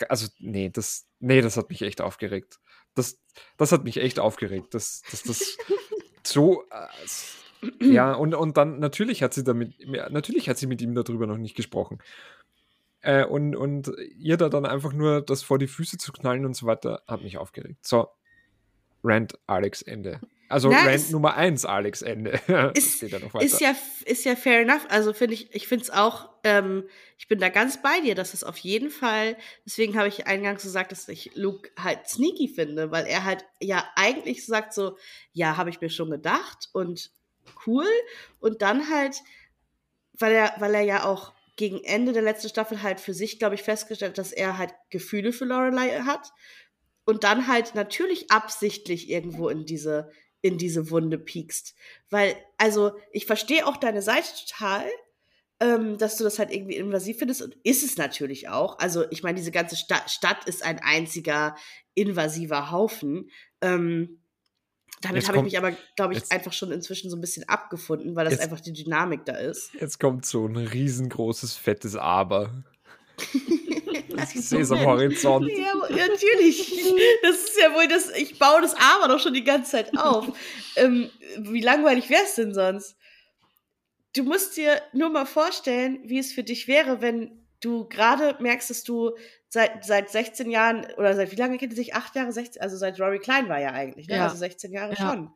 [0.10, 2.60] also, nee, das, nee, das hat mich echt aufgeregt.
[2.95, 3.19] Das,
[3.58, 5.58] das hat mich echt aufgeregt, dass dass das
[6.23, 9.75] so, äh, ja, und, und dann natürlich hat sie damit,
[10.12, 11.99] natürlich hat sie mit ihm darüber noch nicht gesprochen.
[13.01, 16.56] Äh, und, und ihr da dann einfach nur das vor die Füße zu knallen und
[16.56, 17.86] so weiter, hat mich aufgeregt.
[17.86, 18.08] So,
[19.03, 20.21] Rant Alex Ende.
[20.54, 22.39] Also Na, Rant Nummer 1 Alex Ende.
[22.76, 23.02] Ist-.
[23.04, 24.86] Ist ja, ist ja fair enough.
[24.89, 26.88] Also finde ich, ich finde es auch, ähm,
[27.18, 29.36] ich bin da ganz bei dir, dass es auf jeden Fall,
[29.66, 33.84] deswegen habe ich eingangs gesagt, dass ich Luke halt sneaky finde, weil er halt ja
[33.96, 34.96] eigentlich sagt so,
[35.32, 37.10] ja, habe ich mir schon gedacht und
[37.66, 37.88] cool.
[38.39, 39.18] Und dann halt,
[40.13, 43.56] weil er, weil er ja auch gegen Ende der letzten Staffel halt für sich, glaube
[43.56, 46.32] ich, festgestellt hat, dass er halt Gefühle für Lorelei hat.
[47.06, 50.12] Und dann halt natürlich absichtlich irgendwo in diese,
[50.43, 51.73] in diese Wunde piekst.
[52.12, 54.86] Weil, also, ich verstehe auch deine Seite total,
[55.60, 57.41] ähm, dass du das halt irgendwie invasiv findest.
[57.41, 58.77] Und ist es natürlich auch.
[58.77, 61.56] Also, ich meine, diese ganze Sta Stadt ist ein einziger
[61.95, 63.32] invasiver Haufen.
[63.62, 64.19] Ähm,
[65.01, 68.15] damit habe ich mich aber, glaube ich, jetzt- einfach schon inzwischen so ein bisschen abgefunden,
[68.15, 69.73] weil das Jetzt- einfach die Dynamik da ist.
[69.79, 72.63] Jetzt kommt so ein riesengroßes, fettes Aber.
[74.34, 74.80] Ich sehe es am.
[74.80, 75.49] Horizont.
[75.49, 76.84] Ja, natürlich.
[77.21, 80.28] Das ist ja wohl das, ich baue das aber doch schon die ganze Zeit auf.
[80.76, 82.95] ähm, wie langweilig wäre es denn sonst?
[84.15, 88.69] Du musst dir nur mal vorstellen, wie es für dich wäre, wenn du gerade merkst,
[88.69, 89.15] dass du
[89.49, 91.95] seit, seit 16 Jahren, oder seit wie lange kennt ihr sich?
[91.95, 94.15] Acht Jahre, 16, also seit Rory Klein war ja eigentlich, ne?
[94.15, 94.23] Ja.
[94.26, 95.12] Also 16 Jahre Ja.
[95.12, 95.30] schon.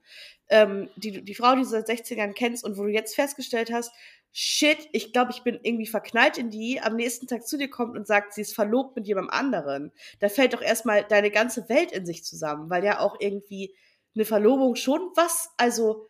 [0.49, 3.71] Ähm, die, die Frau, die du seit 16 Jahren kennst und wo du jetzt festgestellt
[3.71, 3.91] hast,
[4.39, 7.97] shit, ich glaube, ich bin irgendwie verknallt in die, am nächsten Tag zu dir kommt
[7.97, 9.91] und sagt, sie ist verlobt mit jemandem anderen.
[10.19, 13.73] Da fällt doch erstmal deine ganze Welt in sich zusammen, weil ja auch irgendwie
[14.13, 16.07] eine Verlobung schon was, also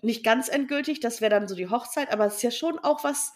[0.00, 3.02] nicht ganz endgültig, das wäre dann so die Hochzeit, aber es ist ja schon auch
[3.02, 3.32] was,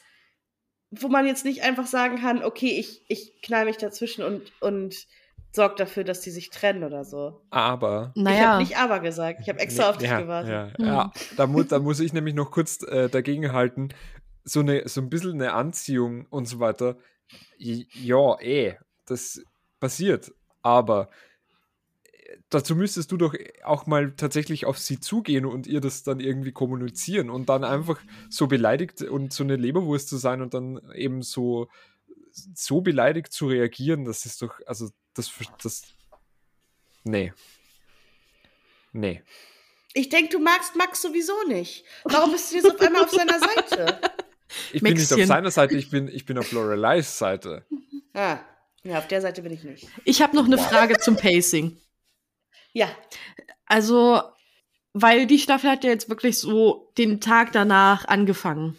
[0.93, 5.09] wo man jetzt nicht einfach sagen kann, okay, ich, ich knall mich dazwischen und, und
[5.55, 7.41] sorg dafür, dass die sich trennen oder so.
[7.51, 8.13] Aber.
[8.17, 10.51] Ich Naja, habe nicht aber gesagt, ich habe extra auf dich ja, gewartet.
[10.51, 10.85] Ja, Hm.
[10.87, 11.13] ja.
[11.37, 13.91] Da, mu da muss ich nämlich noch kurz äh, dagegen halten.
[14.45, 16.97] So, eine, so ein bisschen eine Anziehung und so weiter.
[17.57, 19.43] Ja, eh, das
[19.81, 20.33] passiert.
[20.63, 21.09] Aber
[22.03, 26.21] äh, dazu müsstest du doch auch mal tatsächlich auf sie zugehen und ihr das dann
[26.21, 30.81] irgendwie kommunizieren und dann einfach so beleidigt und so eine Leberwurst zu sein und dann
[30.95, 31.69] eben so,
[32.33, 35.83] so beleidigt zu reagieren, das ist doch, also das, das,
[37.05, 37.33] nee.
[38.93, 39.23] Nee.
[39.93, 41.85] Ich denke, du magst Max sowieso nicht.
[42.05, 44.01] Warum bist du jetzt auf einmal auf seiner Seite?
[44.73, 47.65] Ich bin nicht auf seiner Seite, ich bin, ich bin auf Loreleis Seite.
[48.13, 48.39] Ah,
[48.85, 49.89] ja, auf der Seite bin ich nicht.
[50.05, 51.77] ich habe noch eine Frage zum Pacing.
[52.73, 52.89] Ja,
[53.67, 54.23] Also,
[54.93, 58.79] weil die Staffel hat ja jetzt wirklich so den Tag danach angefangen.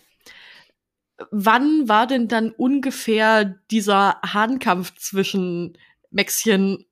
[1.31, 5.77] Wann war denn dann ungefähr dieser Hahnkampf zwischen
[6.15, 6.85] Maxchen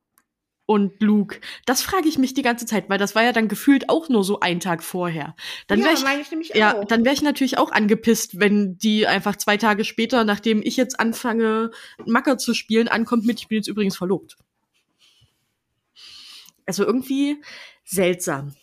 [0.66, 1.40] und Luke?
[1.66, 4.24] Das frage ich mich die ganze Zeit, weil das war ja dann gefühlt auch nur
[4.24, 5.36] so ein Tag vorher.
[5.68, 6.86] Dann ja ich, meine ich nämlich ja, auch.
[6.86, 11.00] dann wäre ich natürlich auch angepisst, wenn die einfach zwei Tage später, nachdem ich jetzt
[11.00, 11.72] anfange,
[12.06, 14.38] Macker zu spielen, ankommt mit, ich bin jetzt übrigens verlobt.
[16.66, 17.42] Also irgendwie
[17.84, 18.56] seltsam.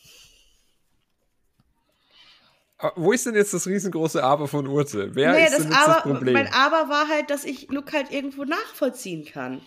[2.78, 5.14] Aber Wo ist denn jetzt das riesengroße Aber von Urte?
[5.14, 6.32] Wer naja, ist das denn jetzt aber, das Problem?
[6.32, 9.60] mein Aber war halt, dass ich Luke halt irgendwo nachvollziehen kann.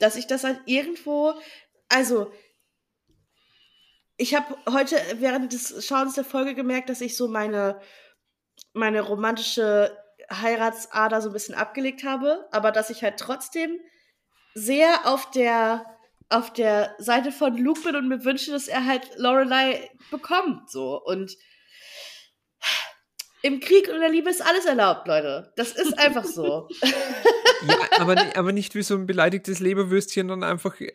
[0.00, 1.34] Dass ich das halt irgendwo,
[1.88, 2.32] also
[4.16, 7.80] ich habe heute während des Schauens der Folge gemerkt, dass ich so meine,
[8.72, 9.96] meine romantische
[10.30, 13.78] Heiratsader so ein bisschen abgelegt habe, aber dass ich halt trotzdem
[14.54, 15.86] sehr auf der
[16.32, 21.02] auf der Seite von Luke bin und mir wünsche, dass er halt Lorelei bekommt so
[21.02, 21.36] und
[23.42, 25.52] im Krieg und in der Liebe ist alles erlaubt, Leute.
[25.56, 26.68] Das ist einfach so.
[27.66, 30.80] ja, aber, aber nicht wie so ein beleidigtes Leberwürstchen, dann einfach.
[30.80, 30.92] Äh,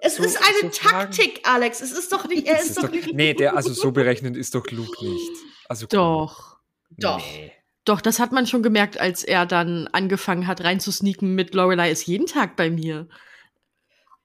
[0.00, 1.56] es so, ist eine so Taktik, fragen.
[1.56, 1.80] Alex.
[1.80, 2.46] Es ist doch nicht.
[2.46, 3.12] Er ist, ist doch, doch nicht.
[3.12, 5.32] Nee, der, also so berechnend ist doch Luke nicht.
[5.68, 6.58] Also, doch.
[6.90, 7.18] Doch.
[7.18, 7.52] Nee.
[7.84, 12.06] Doch, das hat man schon gemerkt, als er dann angefangen hat, reinzusneaken mit Lorelei ist
[12.06, 13.08] jeden Tag bei mir.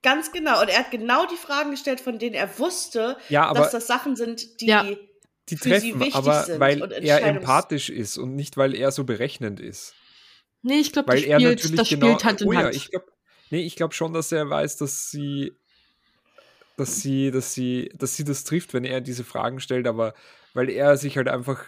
[0.02, 0.60] Ganz genau.
[0.60, 3.86] Und er hat genau die Fragen gestellt, von denen er wusste, ja, aber, dass das
[3.86, 4.66] Sachen sind, die.
[4.66, 4.84] Ja
[5.48, 9.94] die treffen, aber weil er empathisch ist und nicht, weil er so berechnend ist.
[10.64, 12.64] Nee, ich glaube, das, spielt, das genau, spielt Hand in oh Hand.
[12.64, 13.06] Ja, ich glaube
[13.50, 15.52] nee, ich glaub schon, dass er weiß, dass sie,
[16.76, 20.14] dass sie, dass sie, dass sie das trifft, wenn er diese Fragen stellt, aber
[20.54, 21.62] weil er sich halt einfach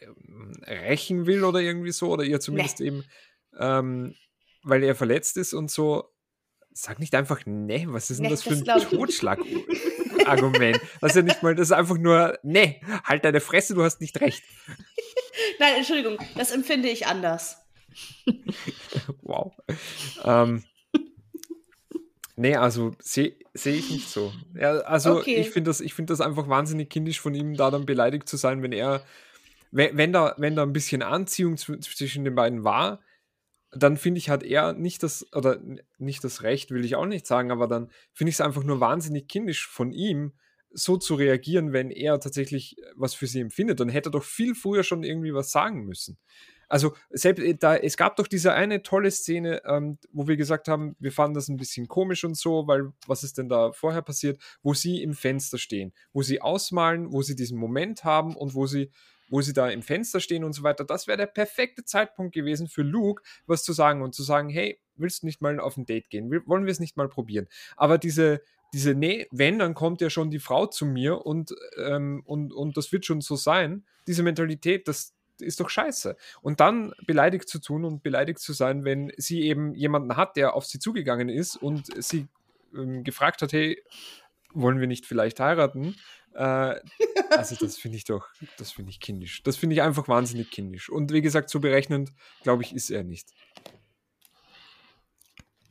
[0.00, 2.86] ähm, rächen will oder irgendwie so, oder ihr zumindest nee.
[2.86, 3.04] eben,
[3.58, 4.14] ähm,
[4.62, 6.08] weil er verletzt ist und so.
[6.72, 9.40] Sag nicht einfach, ne, was ist denn nee, das für ein Totschlag?
[10.26, 10.80] Argument.
[11.00, 14.00] Das ist ja nicht mal, das ist einfach nur, nee, halt deine Fresse, du hast
[14.00, 14.42] nicht recht.
[15.58, 17.67] Nein, Entschuldigung, das empfinde ich anders.
[19.22, 19.52] wow.
[20.24, 20.64] Ähm,
[22.36, 24.32] nee, also sehe seh ich nicht so.
[24.54, 25.36] Ja, also okay.
[25.36, 28.62] ich finde das, find das einfach wahnsinnig kindisch von ihm, da dann beleidigt zu sein,
[28.62, 29.02] wenn er,
[29.70, 33.00] wenn, wenn da, wenn da ein bisschen Anziehung zwischen den beiden war,
[33.72, 35.60] dann finde ich, hat er nicht das, oder
[35.98, 38.80] nicht das Recht, will ich auch nicht sagen, aber dann finde ich es einfach nur
[38.80, 40.32] wahnsinnig kindisch von ihm,
[40.70, 43.80] so zu reagieren, wenn er tatsächlich was für sie empfindet.
[43.80, 46.18] Dann hätte er doch viel früher schon irgendwie was sagen müssen.
[46.68, 50.68] Also selbst äh, da, es gab doch diese eine tolle Szene, ähm, wo wir gesagt
[50.68, 54.02] haben, wir fanden das ein bisschen komisch und so, weil was ist denn da vorher
[54.02, 58.54] passiert, wo sie im Fenster stehen, wo sie ausmalen, wo sie diesen Moment haben und
[58.54, 58.90] wo sie
[59.30, 60.84] wo sie da im Fenster stehen und so weiter.
[60.84, 64.80] Das wäre der perfekte Zeitpunkt gewesen für Luke, was zu sagen und zu sagen, hey,
[64.96, 66.30] willst du nicht mal auf ein Date gehen?
[66.46, 67.46] Wollen wir es nicht mal probieren?
[67.76, 68.40] Aber diese,
[68.72, 72.76] diese, nee, wenn, dann kommt ja schon die Frau zu mir und, ähm, und, und
[72.76, 73.84] das wird schon so sein.
[74.06, 76.16] Diese Mentalität, das ist doch scheiße.
[76.40, 80.54] Und dann beleidigt zu tun und beleidigt zu sein, wenn sie eben jemanden hat, der
[80.54, 82.28] auf sie zugegangen ist und sie
[82.74, 83.82] ähm, gefragt hat, hey,
[84.52, 85.96] wollen wir nicht vielleicht heiraten?
[86.34, 86.76] Äh,
[87.30, 89.42] also das finde ich doch, das finde ich kindisch.
[89.42, 90.88] Das finde ich einfach wahnsinnig kindisch.
[90.88, 93.28] Und wie gesagt, so berechnend, glaube ich, ist er nicht.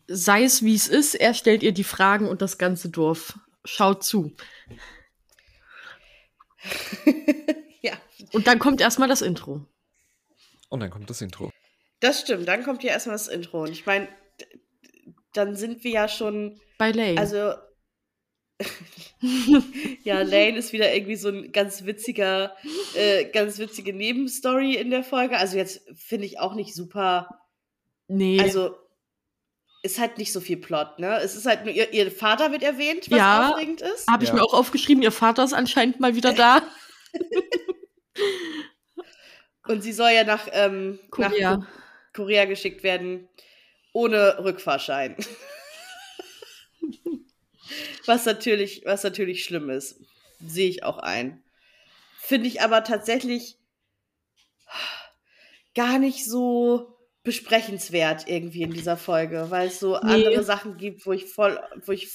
[0.08, 4.04] Sei es wie es ist, er stellt ihr die Fragen und das ganze Dorf schaut
[4.04, 4.34] zu.
[7.82, 7.94] ja.
[8.34, 9.66] Und dann kommt erstmal das Intro.
[10.70, 11.52] Und dann kommt das Intro.
[12.00, 13.64] Das stimmt, dann kommt ja erstmal das Intro.
[13.64, 14.08] Und ich meine,
[15.34, 16.60] dann sind wir ja schon.
[16.78, 17.18] Bei Lane.
[17.18, 17.54] Also
[20.04, 22.56] ja, Lane ist wieder irgendwie so ein ganz witziger,
[22.96, 25.38] äh, ganz witzige Nebenstory in der Folge.
[25.38, 27.30] Also jetzt finde ich auch nicht super.
[28.08, 28.40] Nee.
[28.42, 28.76] Also
[29.84, 31.20] ist halt nicht so viel Plot, ne?
[31.22, 34.08] Es ist halt nur, ihr, ihr Vater wird erwähnt, was ja, aufregend ist.
[34.10, 34.36] Habe ich ja.
[34.36, 36.62] mir auch aufgeschrieben, ihr Vater ist anscheinend mal wieder da.
[39.68, 41.58] Und sie soll ja nach, ähm, Korea.
[41.58, 41.68] nach
[42.14, 43.28] Korea geschickt werden,
[43.94, 45.16] ohne Rückfahrschein.
[48.06, 50.00] Was natürlich, was natürlich schlimm ist.
[50.40, 51.44] Sehe ich auch ein.
[52.18, 53.58] Finde ich aber tatsächlich
[55.76, 60.14] gar nicht so besprechenswert irgendwie in dieser Folge, weil es so nee.
[60.14, 62.10] andere Sachen gibt, wo ich voll, wo ich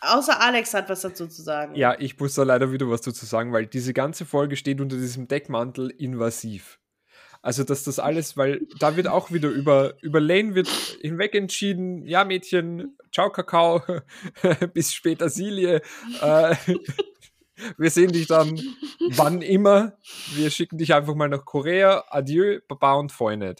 [0.00, 1.74] Außer Alex hat was dazu zu sagen.
[1.74, 4.96] Ja, ich muss da leider wieder was dazu sagen, weil diese ganze Folge steht unter
[4.96, 6.78] diesem Deckmantel invasiv.
[7.42, 10.68] Also, dass das alles, weil da wird auch wieder über, über Lane wird
[11.00, 13.82] hinweg entschieden, ja, Mädchen, ciao, Kakao,
[14.74, 15.80] bis später, Silie.
[16.20, 16.54] Äh,
[17.78, 18.60] wir sehen dich dann
[19.10, 19.96] wann immer.
[20.34, 22.04] Wir schicken dich einfach mal nach Korea.
[22.08, 23.54] Adieu, Baba und Freunde.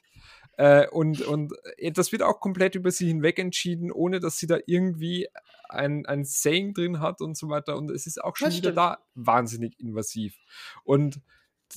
[0.58, 1.54] Äh, und, und
[1.94, 5.26] das wird auch komplett über sie hinweg entschieden, ohne dass sie da irgendwie
[5.72, 7.76] ein, ein Saying drin hat und so weiter.
[7.76, 8.78] Und es ist auch schon das wieder stimmt.
[8.78, 10.36] da wahnsinnig invasiv.
[10.84, 11.20] Und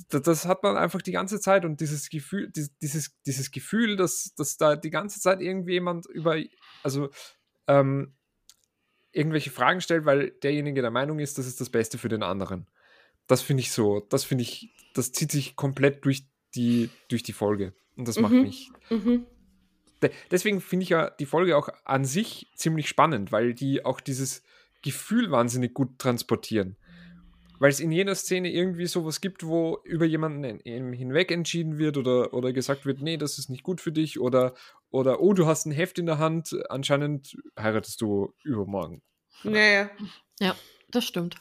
[0.10, 4.58] das hat man einfach die ganze Zeit und dieses Gefühl, dieses, dieses Gefühl, dass, dass
[4.58, 6.38] da die ganze Zeit irgendjemand über,
[6.82, 7.10] also
[7.68, 8.16] ähm,
[9.12, 12.68] irgendwelche Fragen stellt, weil derjenige der Meinung ist, das ist das Beste für den anderen.
[13.28, 17.34] Das finde ich so, das finde ich, das zieht sich komplett durch die, durch die
[17.34, 17.74] Folge.
[17.96, 18.22] Und das mhm.
[18.24, 18.72] macht mich.
[18.90, 19.28] Mhm.
[20.04, 24.00] De deswegen finde ich ja die Folge auch an sich ziemlich spannend, weil die auch
[24.02, 24.44] dieses
[24.82, 26.76] Gefühl wahnsinnig gut transportieren
[27.64, 32.34] weil es in jeder Szene irgendwie sowas gibt, wo über jemanden hinweg entschieden wird oder,
[32.34, 34.54] oder gesagt wird, nee, das ist nicht gut für dich oder,
[34.90, 39.02] oder oh, du hast ein Heft in der Hand, anscheinend heiratest du übermorgen.
[39.44, 39.90] Naja.
[40.42, 40.58] Ja,
[40.90, 41.38] das stimmt.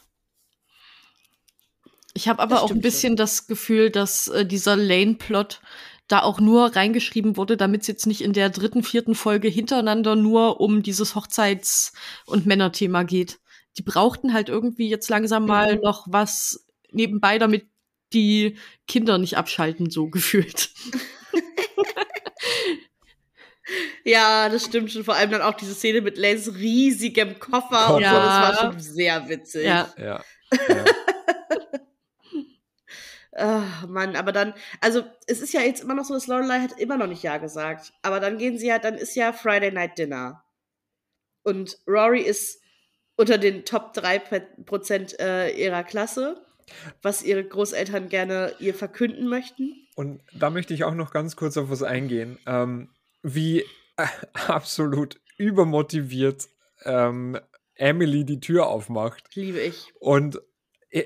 [2.15, 3.17] Ich habe aber auch ein bisschen schon.
[3.17, 5.61] das Gefühl, dass äh, dieser Lane-Plot
[6.09, 10.17] da auch nur reingeschrieben wurde, damit es jetzt nicht in der dritten, vierten Folge hintereinander
[10.17, 11.93] nur um dieses Hochzeits-
[12.27, 13.41] und Männerthema geht.
[13.79, 15.83] Die brauchten halt irgendwie jetzt langsam mal mhm.
[15.83, 17.67] noch was nebenbei, damit
[18.13, 20.71] die Kinder nicht abschalten, so gefühlt.
[24.05, 25.05] Ja, das stimmt schon.
[25.05, 28.11] Vor allem dann auch diese Szene mit Lanes riesigem Koffer und ja.
[28.11, 29.65] so, das war schon sehr witzig.
[29.65, 29.93] Ja.
[29.97, 30.23] ja.
[30.69, 30.85] ja.
[33.35, 36.79] Oh, Mann, aber dann, also es ist ja jetzt immer noch so, dass Lorelei hat
[36.79, 37.95] immer noch nicht Ja gesagt.
[38.03, 40.45] Aber dann gehen sie ja, dann ist ja Friday Night Dinner.
[41.43, 42.61] Und Rory ist
[43.17, 46.45] unter den Top 3% äh, ihrer Klasse,
[47.01, 49.87] was ihre Großeltern gerne ihr verkünden möchten.
[49.95, 52.39] Und da möchte ich auch noch ganz kurz auf was eingehen.
[52.47, 52.91] Ähm,
[53.23, 53.61] wie
[53.97, 54.07] äh,
[54.47, 56.49] absolut übermotiviert
[56.85, 57.39] ähm,
[57.75, 59.35] Emily die Tür aufmacht.
[59.35, 59.93] Liebe ich.
[59.99, 60.41] Und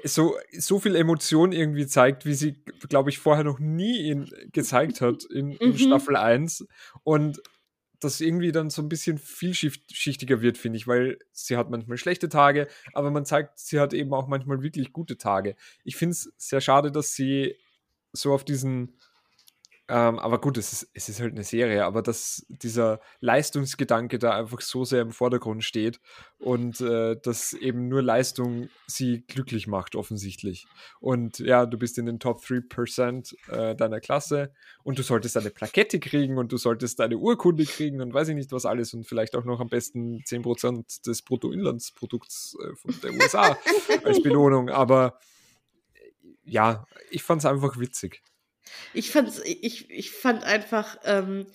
[0.04, 5.00] so, so viel Emotion irgendwie zeigt, wie sie, glaube ich, vorher noch nie in, gezeigt
[5.00, 5.78] hat in, in mhm.
[5.78, 6.66] Staffel 1.
[7.04, 7.40] Und
[8.00, 12.28] das irgendwie dann so ein bisschen vielschichtiger wird, finde ich, weil sie hat manchmal schlechte
[12.28, 15.56] Tage, aber man zeigt, sie hat eben auch manchmal wirklich gute Tage.
[15.84, 17.56] Ich finde es sehr schade, dass sie
[18.12, 18.98] so auf diesen
[19.88, 24.32] ähm, aber gut, es ist, es ist halt eine Serie, aber dass dieser Leistungsgedanke da
[24.32, 26.00] einfach so sehr im Vordergrund steht
[26.38, 30.66] und äh, dass eben nur Leistung sie glücklich macht, offensichtlich.
[30.98, 35.50] Und ja, du bist in den Top 3% äh, deiner Klasse und du solltest eine
[35.50, 39.06] Plakette kriegen und du solltest eine Urkunde kriegen und weiß ich nicht was alles und
[39.06, 43.56] vielleicht auch noch am besten 10% des Bruttoinlandsprodukts äh, von der USA
[44.04, 44.68] als Belohnung.
[44.68, 45.20] Aber
[45.94, 46.10] äh,
[46.42, 48.20] ja, ich fand es einfach witzig.
[48.94, 51.46] Ich fand, ich, ich fand einfach ähm,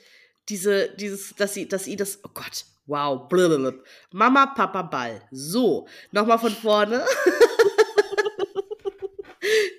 [0.50, 3.82] diese, dieses, dass sie, dass sie das, oh Gott, wow, blablabla.
[4.12, 5.22] Mama, Papa, Ball.
[5.32, 7.06] So, nochmal von vorne.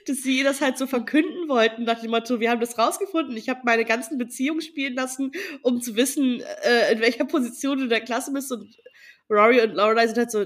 [0.06, 3.48] dass sie das halt so verkünden wollten, nach dem Motto, wir haben das rausgefunden, ich
[3.48, 7.90] habe meine ganzen Beziehungen spielen lassen, um zu wissen, äh, in welcher Position du in
[7.90, 8.76] der Klasse bist und
[9.30, 10.44] Rory und Lorelei sind halt so,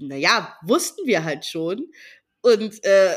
[0.00, 1.86] naja, wussten wir halt schon.
[2.40, 3.16] Und äh,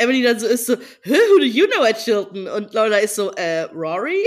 [0.00, 2.48] Emily dann so ist so, who do you know at Chilton?
[2.48, 4.22] Und Laura ist so, äh, Rory?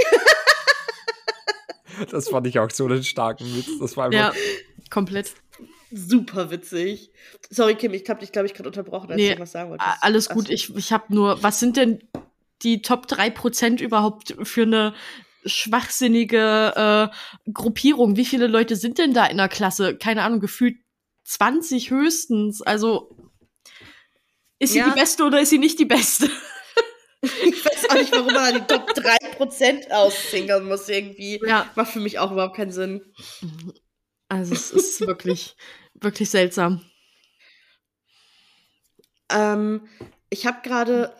[2.12, 3.68] das fand ich auch so einen starken Witz.
[3.80, 4.34] Das war einfach.
[4.36, 4.42] Ja,
[4.90, 5.34] komplett.
[5.92, 7.12] Super witzig.
[7.50, 9.90] Sorry, Kim, ich habe dich, glaube ich, gerade unterbrochen, als nee, du was sagen wolltest.
[10.02, 12.00] Alles gut, ich, ich habe nur, was sind denn
[12.64, 14.96] die Top 3% überhaupt für eine
[15.46, 17.12] schwachsinnige
[17.46, 18.16] äh, Gruppierung?
[18.16, 19.96] Wie viele Leute sind denn da in der Klasse?
[19.96, 20.78] Keine Ahnung, gefühlt
[21.26, 22.62] 20 höchstens.
[22.62, 23.16] Also
[24.64, 24.90] ist sie ja.
[24.90, 26.30] die Beste oder ist sie nicht die Beste?
[27.22, 31.40] ich weiß auch nicht, warum man die Top 3% aussingeln muss irgendwie.
[31.46, 31.70] Ja.
[31.76, 33.02] Macht für mich auch überhaupt keinen Sinn.
[34.30, 35.56] Also es ist wirklich,
[35.94, 36.84] wirklich seltsam.
[39.30, 39.88] Ähm,
[40.30, 41.14] ich habe gerade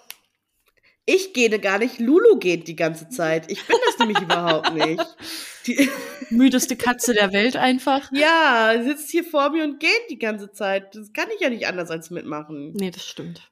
[1.06, 3.52] ich gehe gar nicht, Lulu geht die ganze Zeit.
[3.52, 5.04] Ich bin das nämlich überhaupt nicht.
[5.68, 5.90] Die
[6.30, 8.12] Müdeste Katze der Welt einfach.
[8.12, 10.96] Ja, sitzt hier vor mir und geht die ganze Zeit.
[10.96, 12.74] Das kann ich ja nicht anders als mitmachen.
[12.74, 13.52] Nee, das stimmt.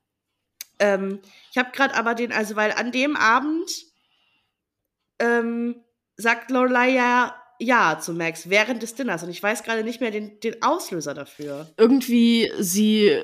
[0.80, 1.19] Ähm,
[1.52, 3.69] ich habe gerade aber den, also weil an dem Abend
[5.19, 5.84] ähm,
[6.17, 10.12] sagt Lorelei ja ja zu Max während des Dinners und ich weiß gerade nicht mehr
[10.12, 11.71] den, den Auslöser dafür.
[11.78, 13.15] Irgendwie, sie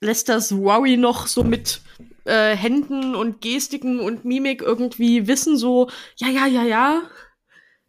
[0.00, 1.82] lässt das Worry noch so mit
[2.24, 7.02] äh, Händen und Gestiken und Mimik irgendwie wissen, so, ja, ja, ja, ja.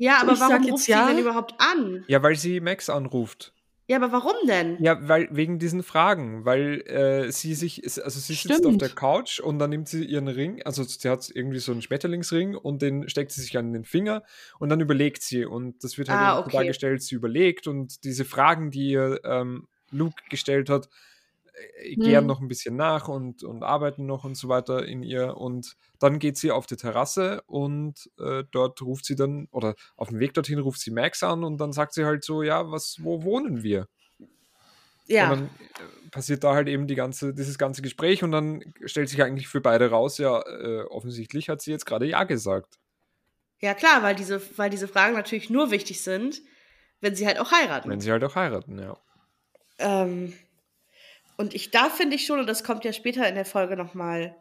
[0.04, 1.08] Ja, aber ich warum ruft ja.
[1.08, 2.04] sie denn überhaupt an?
[2.08, 3.54] Ja, weil sie Max anruft.
[3.88, 4.76] Ja, aber warum denn?
[4.82, 8.56] Ja, weil wegen diesen Fragen, weil äh, sie sich, also sie Stimmt.
[8.56, 11.72] sitzt auf der Couch und dann nimmt sie ihren Ring, also sie hat irgendwie so
[11.72, 14.24] einen Schmetterlingsring und den steckt sie sich an den Finger
[14.60, 16.52] und dann überlegt sie und das wird halt ah, okay.
[16.52, 20.90] dargestellt, sie überlegt und diese Fragen, die ihr ähm, Luke gestellt hat,
[21.54, 22.28] äh, gären hm.
[22.28, 25.38] noch ein bisschen nach und, und arbeiten noch und so weiter in ihr.
[25.38, 30.10] Und dann geht sie auf die Terrasse und äh, dort ruft sie dann, oder auf
[30.10, 32.98] dem Weg dorthin ruft sie Max an und dann sagt sie halt so, ja, was,
[33.02, 33.88] wo wohnen wir?
[35.06, 35.32] Ja.
[35.32, 39.10] Und dann äh, passiert da halt eben die ganze, dieses ganze Gespräch und dann stellt
[39.10, 42.80] sich eigentlich für beide raus, ja, äh, offensichtlich hat sie jetzt gerade Ja gesagt.
[43.60, 46.42] Ja, klar, weil diese, weil diese Fragen natürlich nur wichtig sind,
[47.00, 47.90] wenn sie halt auch heiraten.
[47.90, 48.98] Wenn sie halt auch heiraten, ja.
[49.80, 50.34] Ähm,
[51.38, 54.36] und ich, da finde ich schon, und das kommt ja später in der Folge nochmal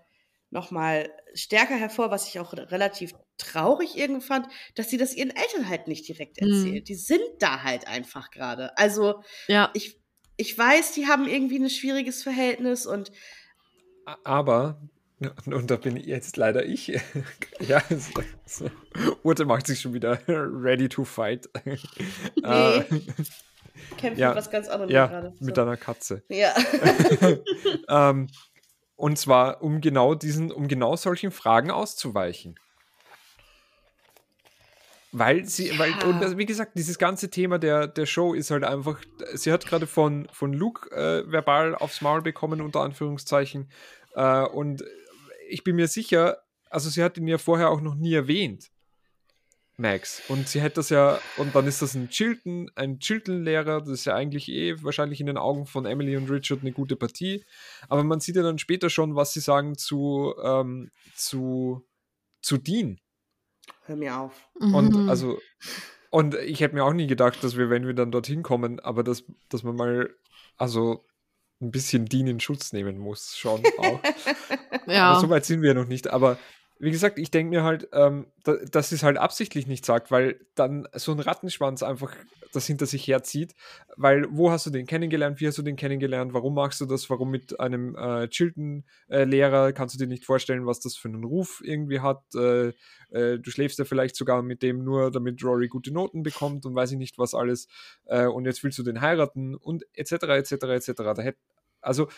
[0.52, 5.30] noch mal stärker hervor, was ich auch relativ traurig irgendwie fand, dass sie das ihren
[5.30, 6.48] Eltern halt nicht direkt mhm.
[6.48, 6.82] erzählt.
[6.82, 6.84] Mhm.
[6.84, 8.76] Die sind da halt einfach gerade.
[8.76, 9.70] Also, ja.
[9.72, 9.98] ich,
[10.36, 13.10] ich weiß, die haben irgendwie ein schwieriges Verhältnis und.
[14.24, 14.80] Aber,
[15.46, 16.88] und da bin jetzt leider ich.
[17.60, 17.82] ja,
[18.46, 18.70] so,
[19.22, 21.48] Urte macht sich schon wieder ready to fight.
[21.64, 23.02] Nee.
[23.96, 25.32] Kämpft ja, mit was ganz anderem ja, gerade.
[25.38, 25.44] So.
[25.44, 26.22] Mit einer Katze.
[26.28, 26.54] Ja.
[28.10, 28.28] ähm,
[28.96, 32.56] und zwar, um genau diesen, um genau solchen Fragen auszuweichen.
[35.12, 35.78] Weil sie, ja.
[35.78, 38.98] weil, und wie gesagt, dieses ganze Thema der, der Show ist halt einfach,
[39.34, 43.70] sie hat gerade von, von Luke äh, verbal aufs Maul bekommen, unter Anführungszeichen.
[44.14, 44.82] Äh, und
[45.48, 46.38] ich bin mir sicher,
[46.70, 48.70] also sie hat ihn ja vorher auch noch nie erwähnt.
[49.76, 50.22] Max.
[50.28, 54.04] Und sie hätte das ja, und dann ist das ein Chilton, ein Chilton-Lehrer, das ist
[54.04, 57.44] ja eigentlich eh wahrscheinlich in den Augen von Emily und Richard eine gute Partie.
[57.88, 61.86] Aber man sieht ja dann später schon, was sie sagen zu, ähm, zu,
[62.42, 63.00] zu Dean.
[63.84, 64.48] Hör mir auf.
[64.54, 65.08] Und mhm.
[65.08, 65.38] also,
[66.10, 69.02] und ich hätte mir auch nie gedacht, dass wir, wenn wir dann dorthin kommen, aber
[69.02, 70.14] dass, dass man mal,
[70.56, 71.06] also
[71.62, 74.00] ein bisschen Dean in Schutz nehmen muss, schon auch.
[74.86, 75.12] ja.
[75.12, 76.10] Aber so weit sind wir noch nicht.
[76.10, 76.38] Aber
[76.82, 80.44] wie gesagt, ich denke mir halt, ähm, da, dass es halt absichtlich nicht sagt, weil
[80.56, 82.12] dann so ein Rattenschwanz einfach
[82.52, 83.54] das hinter sich herzieht.
[83.96, 85.40] Weil, wo hast du den kennengelernt?
[85.40, 86.34] Wie hast du den kennengelernt?
[86.34, 87.08] Warum machst du das?
[87.08, 89.68] Warum mit einem äh, Chilton-Lehrer?
[89.68, 92.24] Äh, Kannst du dir nicht vorstellen, was das für einen Ruf irgendwie hat?
[92.34, 92.72] Äh,
[93.10, 96.74] äh, du schläfst ja vielleicht sogar mit dem nur, damit Rory gute Noten bekommt und
[96.74, 97.68] weiß ich nicht was alles.
[98.06, 100.12] Äh, und jetzt willst du den heiraten und etc.
[100.24, 100.52] etc.
[100.88, 101.36] etc.
[101.80, 102.08] Also,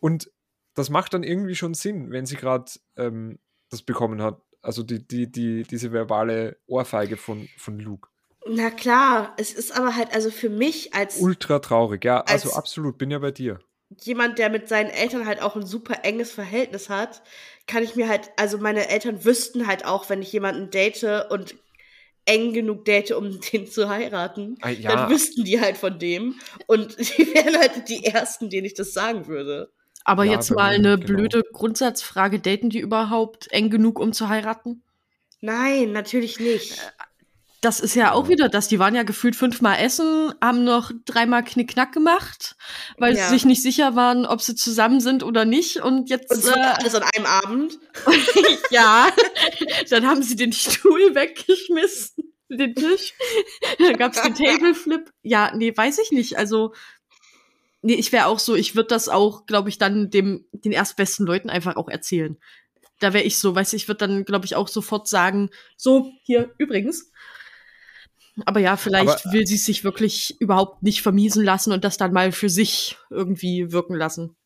[0.00, 0.32] und
[0.74, 3.38] das macht dann irgendwie schon Sinn, wenn sie gerade ähm,
[3.70, 4.40] das bekommen hat.
[4.62, 8.08] Also die, die, die, diese verbale Ohrfeige von, von Luke.
[8.46, 11.18] Na klar, es ist aber halt, also für mich als.
[11.20, 13.60] Ultra traurig, ja, also absolut, bin ja bei dir.
[14.02, 17.22] Jemand, der mit seinen Eltern halt auch ein super enges Verhältnis hat,
[17.66, 21.56] kann ich mir halt, also meine Eltern wüssten halt auch, wenn ich jemanden date und
[22.28, 24.94] eng genug date, um den zu heiraten, ah, ja.
[24.94, 26.36] dann wüssten die halt von dem.
[26.66, 29.72] Und die wären halt die Ersten, denen ich das sagen würde.
[30.08, 31.06] Aber ja, jetzt mal eine genau.
[31.06, 34.82] blöde Grundsatzfrage: Daten die überhaupt eng genug, um zu heiraten?
[35.42, 36.80] Nein, natürlich nicht.
[37.60, 38.68] Das ist ja auch wieder das.
[38.68, 42.56] Die waren ja gefühlt fünfmal essen, haben noch dreimal Knickknack gemacht,
[42.96, 43.24] weil ja.
[43.24, 45.82] sie sich nicht sicher waren, ob sie zusammen sind oder nicht.
[45.82, 46.30] Und jetzt.
[46.30, 47.78] Und äh, alles an einem Abend.
[48.70, 49.08] ja.
[49.90, 53.12] Dann haben sie den Stuhl weggeschmissen, den Tisch.
[53.78, 55.12] Dann gab's den Tableflip.
[55.20, 56.38] Ja, nee, weiß ich nicht.
[56.38, 56.72] Also
[57.82, 61.26] nee, ich wäre auch so, ich würde das auch, glaube ich, dann dem, den erstbesten
[61.26, 62.36] Leuten einfach auch erzählen.
[63.00, 66.10] Da wäre ich so, weißt du, ich würde dann, glaube ich, auch sofort sagen, so,
[66.22, 67.12] hier, übrigens.
[68.44, 72.12] Aber ja, vielleicht Aber, will sie sich wirklich überhaupt nicht vermiesen lassen und das dann
[72.12, 74.36] mal für sich irgendwie wirken lassen.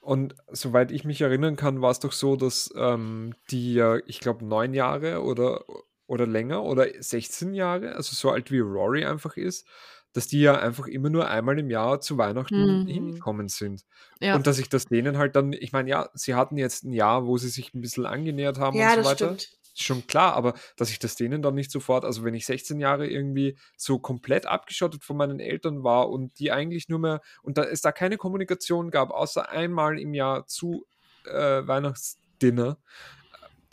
[0.00, 4.44] Und soweit ich mich erinnern kann, war es doch so, dass ähm, die ich glaube,
[4.44, 5.64] neun Jahre oder,
[6.06, 9.66] oder länger oder 16 Jahre, also so alt wie Rory einfach ist,
[10.12, 12.86] dass die ja einfach immer nur einmal im Jahr zu Weihnachten mhm.
[12.86, 13.84] hingekommen sind.
[14.20, 14.34] Ja.
[14.34, 17.26] Und dass ich das denen halt dann, ich meine, ja, sie hatten jetzt ein Jahr,
[17.26, 19.26] wo sie sich ein bisschen angenähert haben ja, und so weiter.
[19.34, 19.58] Stimmt.
[19.80, 23.06] Schon klar, aber dass ich das denen dann nicht sofort, also wenn ich 16 Jahre
[23.06, 27.62] irgendwie so komplett abgeschottet von meinen Eltern war und die eigentlich nur mehr, und da
[27.62, 30.84] es da keine Kommunikation gab, außer einmal im Jahr zu
[31.26, 32.78] äh, Weihnachtsdinner,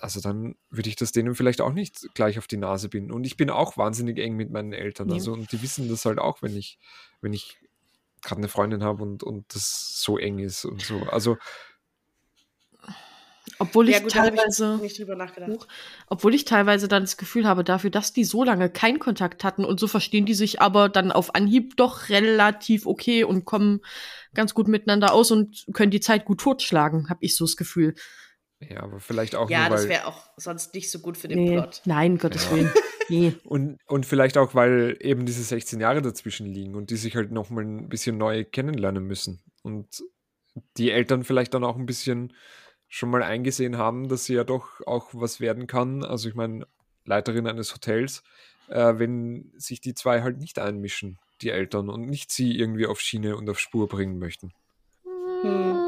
[0.06, 3.12] also dann würde ich das denen vielleicht auch nicht gleich auf die Nase binden.
[3.12, 5.10] Und ich bin auch wahnsinnig eng mit meinen Eltern.
[5.10, 5.16] Ja.
[5.16, 6.80] Also, und die wissen das halt auch, wenn ich,
[7.22, 7.58] wenn ich
[8.22, 11.02] gerade eine Freundin habe und, und das so eng ist und so.
[11.12, 11.38] Also
[13.60, 15.06] obwohl ich ja, gut, teilweise ich
[16.08, 19.64] obwohl ich teilweise dann das Gefühl habe, dafür, dass die so lange keinen Kontakt hatten
[19.64, 23.82] und so verstehen die sich aber dann auf Anhieb doch relativ okay und kommen
[24.34, 27.96] ganz gut miteinander aus und können die Zeit gut totschlagen, habe ich so das Gefühl.
[28.70, 29.50] Ja, aber vielleicht auch.
[29.50, 31.82] Ja, nur, das wäre auch sonst nicht so gut für den nee, Plot.
[31.86, 32.52] Nein, Gottes ja.
[32.52, 32.72] Willen.
[33.10, 33.34] Nee.
[33.44, 37.32] Und, und vielleicht auch, weil eben diese 16 Jahre dazwischen liegen und die sich halt
[37.32, 39.44] nochmal ein bisschen neu kennenlernen müssen.
[39.62, 40.04] Und
[40.78, 42.34] die Eltern vielleicht dann auch ein bisschen
[42.88, 46.04] schon mal eingesehen haben, dass sie ja doch auch was werden kann.
[46.04, 46.66] Also ich meine,
[47.04, 48.24] Leiterin eines Hotels,
[48.70, 53.00] äh, wenn sich die zwei halt nicht einmischen, die Eltern, und nicht sie irgendwie auf
[53.00, 54.54] Schiene und auf Spur bringen möchten.
[55.42, 55.85] Hm.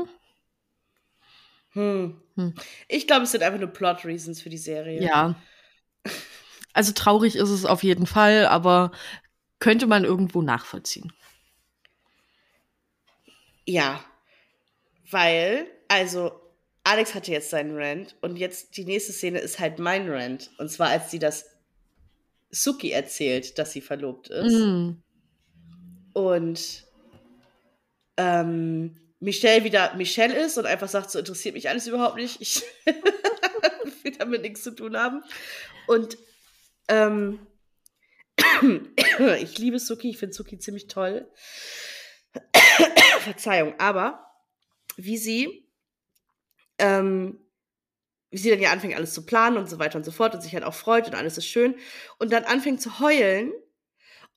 [1.72, 2.22] Hm.
[2.36, 2.54] Hm.
[2.88, 5.02] Ich glaube, es sind einfach nur Plot-Reasons für die Serie.
[5.02, 5.36] Ja.
[6.74, 8.92] Also traurig ist es auf jeden Fall, aber
[9.60, 11.12] könnte man irgendwo nachvollziehen.
[13.66, 14.04] Ja.
[15.10, 16.40] Weil, also,
[16.84, 20.52] Alex hatte jetzt seinen Rant und jetzt die nächste Szene ist halt mein Rant.
[20.58, 21.46] Und zwar, als sie das
[22.50, 24.54] Suki erzählt, dass sie verlobt ist.
[24.54, 24.92] Mm.
[26.14, 26.86] Und
[28.18, 32.40] ähm, Michelle wieder Michelle ist und einfach sagt, so interessiert mich alles überhaupt nicht.
[32.42, 32.64] Ich
[34.04, 35.24] will damit nichts zu tun haben.
[35.88, 36.18] Und
[36.88, 37.40] ähm,
[39.42, 41.28] ich liebe Suki, ich finde Suki ziemlich toll.
[43.22, 44.32] Verzeihung, aber
[44.96, 45.68] wie sie,
[46.78, 47.40] ähm,
[48.30, 50.42] wie sie dann ja anfängt, alles zu planen und so weiter und so fort und
[50.42, 51.76] sich halt auch freut und alles ist schön
[52.20, 53.52] und dann anfängt zu heulen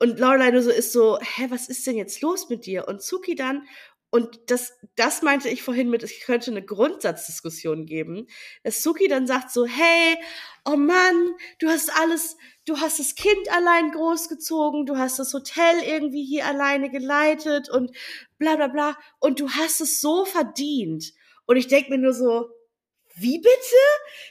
[0.02, 2.88] und Lorelei nur so ist so, hä, was ist denn jetzt los mit dir?
[2.88, 3.66] Und Suki dann,
[4.10, 8.26] und das, das meinte ich vorhin mit, es könnte eine Grundsatzdiskussion geben,
[8.64, 10.16] dass Suki dann sagt so, hey,
[10.64, 12.36] oh Mann, du hast alles,
[12.66, 17.96] du hast das Kind allein großgezogen, du hast das Hotel irgendwie hier alleine geleitet und
[18.38, 21.12] bla bla bla, und du hast es so verdient.
[21.46, 22.50] Und ich denke mir nur so,
[23.14, 23.76] wie bitte?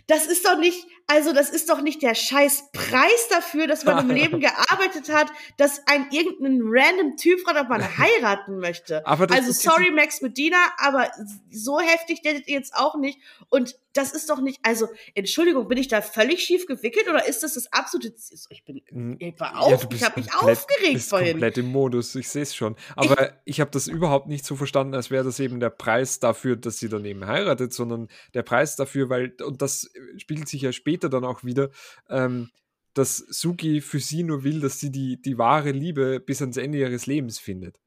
[0.08, 4.08] Das ist doch nicht, also das ist doch nicht der scheiß Preis dafür, dass man
[4.08, 9.06] im Leben gearbeitet hat, dass ein irgendein random Typ fragt, ob man heiraten möchte.
[9.06, 11.10] also sorry Max Medina, aber
[11.50, 13.20] so heftig datet ihr jetzt auch nicht.
[13.50, 17.42] Und das ist doch nicht, also Entschuldigung, bin ich da völlig schief gewickelt oder ist
[17.42, 18.14] das das absolute,
[18.50, 21.32] ich bin, ich war auf, ja, ich habe mich aufgeregt bist vorhin.
[21.32, 22.76] komplett im Modus, ich sehe es schon.
[22.96, 26.20] Aber ich, ich habe das überhaupt nicht so verstanden, als wäre das eben der Preis
[26.20, 30.62] dafür, dass sie dann eben heiratet, sondern der Preis dafür, weil, und das spiegelt sich
[30.62, 31.70] ja später später dann auch wieder,
[32.10, 32.50] ähm,
[32.94, 36.80] dass Suki für sie nur will, dass sie die, die wahre Liebe bis ans Ende
[36.80, 37.80] ihres Lebens findet.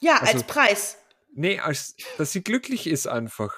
[0.00, 0.98] Ja, also, als Preis.
[1.34, 3.54] Nee, als dass sie glücklich ist einfach.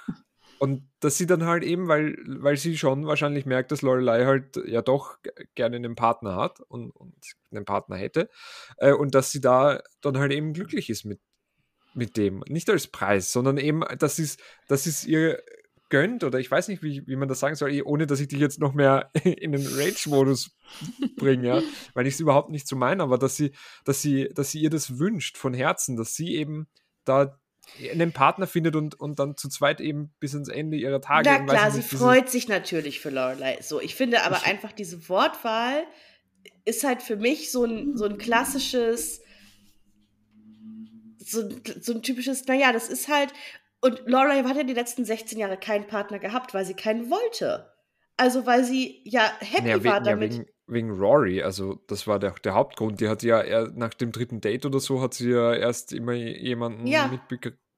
[0.59, 4.57] Und dass sie dann halt eben, weil, weil sie schon wahrscheinlich merkt, dass Lorelei halt
[4.65, 5.19] ja doch
[5.57, 7.17] gerne einen Partner hat und, und
[7.51, 8.31] einen Partner hätte.
[8.77, 11.21] Äh, und dass sie da dann halt eben glücklich ist mit,
[11.95, 12.45] mit dem.
[12.47, 14.37] Nicht als Preis, sondern eben, dass es,
[14.69, 15.43] dass es ihr
[15.93, 18.29] gönnt oder ich weiß nicht, wie, wie man das sagen soll, eh, ohne dass ich
[18.29, 20.57] dich jetzt noch mehr in den Rage-Modus
[21.17, 21.63] bringe, ja,
[21.93, 23.53] weil ich es überhaupt nicht so meine, aber dass sie,
[23.85, 26.67] dass sie, dass sie ihr das wünscht von Herzen, dass sie eben
[27.05, 27.39] da
[27.93, 31.29] einen Partner findet und, und dann zu zweit eben bis ans Ende ihrer Tage.
[31.29, 33.59] Na klar, sie freut sich natürlich für Lorelei.
[33.61, 35.85] So, ich finde aber ich, einfach diese Wortwahl
[36.65, 39.21] ist halt für mich so ein, so ein klassisches,
[41.19, 41.49] so,
[41.81, 43.35] so ein typisches, naja, das ist halt,
[43.83, 47.73] und Lorelei hat ja die letzten 16 Jahre keinen Partner gehabt, weil sie keinen wollte.
[48.17, 50.35] Also weil sie ja happy ja, war damit.
[50.35, 53.01] Ja, wegen, wegen, Rory, also das war der, der Hauptgrund.
[53.01, 56.87] Die hat ja nach dem dritten Date oder so hat sie ja erst immer jemanden
[56.87, 57.11] ja.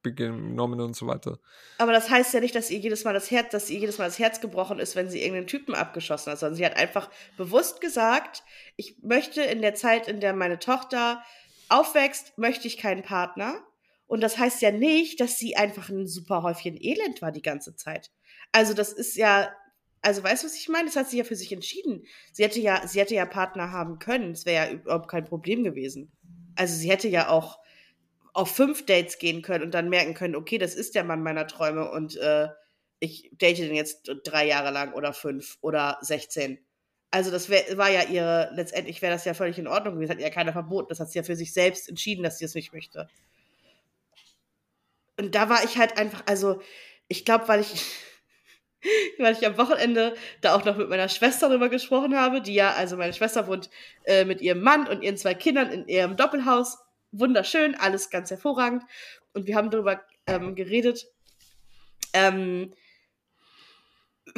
[0.03, 1.39] mitgenommen und so weiter.
[1.79, 4.05] Aber das heißt ja nicht, dass ihr jedes Mal das Herz, dass ihr jedes Mal
[4.05, 7.81] das Herz gebrochen ist, wenn sie irgendeinen Typen abgeschossen hat, sondern sie hat einfach bewusst
[7.81, 8.43] gesagt,
[8.77, 11.23] ich möchte in der Zeit, in der meine Tochter
[11.71, 13.63] aufwächst, möchte ich keinen Partner
[14.07, 17.75] und das heißt ja nicht, dass sie einfach ein super Häufchen Elend war die ganze
[17.75, 18.11] Zeit.
[18.53, 19.51] Also das ist ja,
[20.03, 20.87] also weißt du, was ich meine?
[20.87, 22.05] Das hat sie ja für sich entschieden.
[22.33, 24.33] Sie hätte ja, sie hätte ja Partner haben können.
[24.33, 26.13] Es wäre ja überhaupt kein Problem gewesen.
[26.57, 27.59] Also sie hätte ja auch
[28.35, 31.47] auf fünf Dates gehen können und dann merken können, okay, das ist der Mann meiner
[31.47, 32.49] Träume und äh,
[32.99, 36.59] ich date den jetzt drei Jahre lang oder fünf oder sechzehn.
[37.11, 40.21] Also das wär, war ja ihre, letztendlich wäre das ja völlig in Ordnung gewesen, hat
[40.21, 40.89] ja keiner verboten.
[40.89, 43.09] Das hat sie ja für sich selbst entschieden, dass sie es das nicht möchte
[45.17, 46.61] und da war ich halt einfach, also
[47.09, 47.85] ich glaube, weil ich,
[49.19, 52.73] weil ich am Wochenende da auch noch mit meiner Schwester drüber gesprochen habe, die ja,
[52.73, 53.71] also meine Schwester wohnt
[54.05, 56.79] äh, mit ihrem Mann und ihren zwei Kindern in ihrem Doppelhaus.
[57.13, 58.83] Wunderschön, alles ganz hervorragend.
[59.33, 61.07] Und wir haben darüber ähm, geredet.
[62.13, 62.75] Ähm,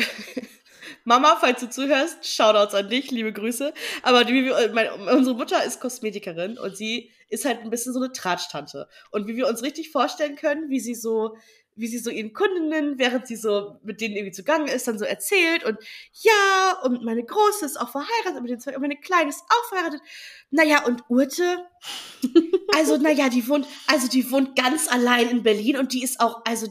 [1.04, 3.72] Mama, falls du zuhörst, Shoutouts an dich, liebe Grüße.
[4.02, 8.12] Aber die, meine, unsere Mutter ist Kosmetikerin und sie ist halt ein bisschen so eine
[8.12, 8.88] Tratsch-Tante.
[9.10, 11.36] Und wie wir uns richtig vorstellen können, wie sie so
[11.76, 15.04] wie sie so ihren Kundinnen, während sie so mit denen irgendwie zugange ist, dann so
[15.04, 15.78] erzählt und
[16.22, 19.68] ja, und meine Große ist auch verheiratet mit den zwei, und meine Kleine ist auch
[19.68, 20.00] verheiratet.
[20.50, 21.66] Naja, und Urte,
[22.74, 26.42] also naja, die wohnt, also die wohnt ganz allein in Berlin und die ist auch,
[26.46, 26.66] also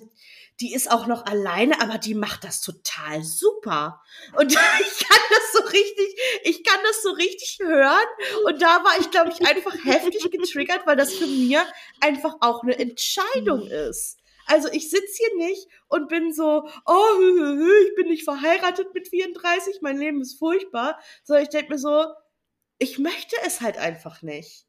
[0.62, 4.02] die ist auch noch alleine, aber die macht das total super.
[4.38, 4.52] Und
[4.82, 8.08] ich kann das so richtig, ich kann das so richtig hören.
[8.46, 11.66] Und da war ich, glaube ich, einfach heftig getriggert, weil das für mir
[12.00, 14.18] einfach auch eine Entscheidung ist.
[14.48, 17.20] Also ich sitze hier nicht und bin so, oh,
[17.88, 22.06] ich bin nicht verheiratet mit 34, mein Leben ist furchtbar, sondern ich denke mir so,
[22.78, 24.66] ich möchte es halt einfach nicht.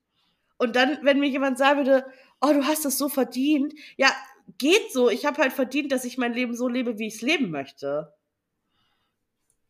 [0.56, 2.06] Und dann, wenn mir jemand sagen würde,
[2.40, 4.10] oh, du hast das so verdient, ja,
[4.58, 5.08] geht so.
[5.10, 8.12] Ich habe halt verdient, dass ich mein Leben so lebe, wie ich es leben möchte.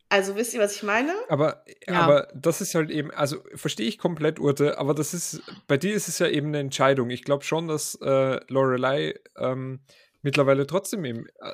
[0.09, 1.13] Also wisst ihr, was ich meine?
[1.27, 1.99] Aber, ja.
[2.01, 5.93] aber das ist halt eben, also verstehe ich komplett, Urte, aber das ist, bei dir
[5.93, 7.09] ist es ja eben eine Entscheidung.
[7.09, 9.81] Ich glaube schon, dass äh, Lorelei ähm,
[10.21, 11.51] mittlerweile trotzdem eben, äh,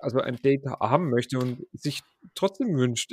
[0.00, 2.02] also ein Date haben möchte und sich
[2.34, 3.12] trotzdem wünscht,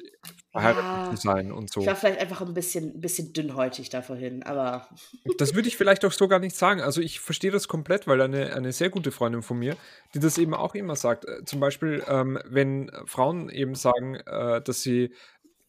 [0.52, 1.82] verheiratet ja, zu sein und so.
[1.82, 4.88] Ich war vielleicht einfach ein bisschen, ein bisschen dünnhäutig da vorhin, aber.
[5.38, 6.82] Das würde ich vielleicht auch so gar nicht sagen.
[6.82, 9.76] Also ich verstehe das komplett, weil eine, eine sehr gute Freundin von mir,
[10.14, 11.26] die das eben auch immer sagt.
[11.26, 15.14] Äh, zum Beispiel, ähm, wenn Frauen eben sagen, äh, dass sie,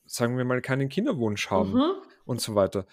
[0.07, 1.93] sagen wir mal, keinen Kinderwunsch haben mhm.
[2.25, 2.87] und so weiter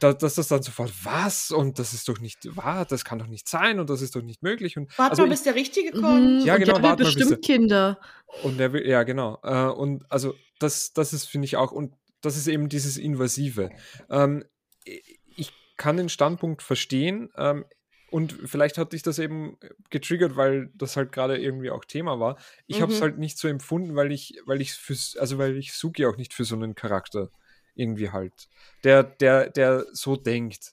[0.00, 1.50] dass das dann sofort, was?
[1.50, 4.22] Und das ist doch nicht wahr, das kann doch nicht sein und das ist doch
[4.22, 4.76] nicht möglich.
[4.76, 6.40] Und, Warte also mal, ich- bis der Richtige kommt.
[6.40, 8.00] Mhm, Ja, und genau, der will warte mal, bis bestimmt der- Kinder.
[8.44, 9.38] Und der will, ja, genau.
[9.42, 13.70] Äh, und also das, das ist, finde ich, auch, und das ist eben dieses Invasive.
[14.10, 14.44] Ähm,
[14.84, 17.64] ich kann den Standpunkt verstehen, ähm,
[18.10, 19.58] und vielleicht hat dich das eben
[19.90, 22.38] getriggert, weil das halt gerade irgendwie auch Thema war.
[22.66, 23.02] Ich habe es Mhm.
[23.02, 26.32] halt nicht so empfunden, weil ich, weil ich für, also weil ich Suki auch nicht
[26.32, 27.30] für so einen Charakter
[27.78, 28.48] irgendwie halt,
[28.84, 30.72] der, der, der so denkt.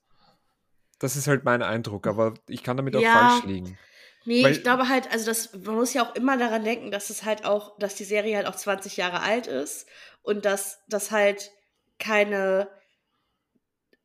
[1.00, 3.30] Das ist halt mein Eindruck, aber ich kann damit auch Ja.
[3.30, 3.78] falsch liegen.
[4.26, 7.10] Nee, Weil- ich glaube halt, also das, man muss ja auch immer daran denken, dass
[7.10, 9.88] es halt auch, dass die Serie halt auch 20 Jahre alt ist
[10.24, 11.52] und dass das halt
[12.00, 12.68] keine,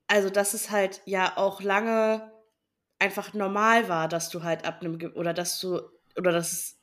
[0.07, 2.31] also dass es halt ja auch lange
[2.99, 5.81] einfach normal war, dass du halt ab einem, oder dass du,
[6.19, 6.80] oder dass es,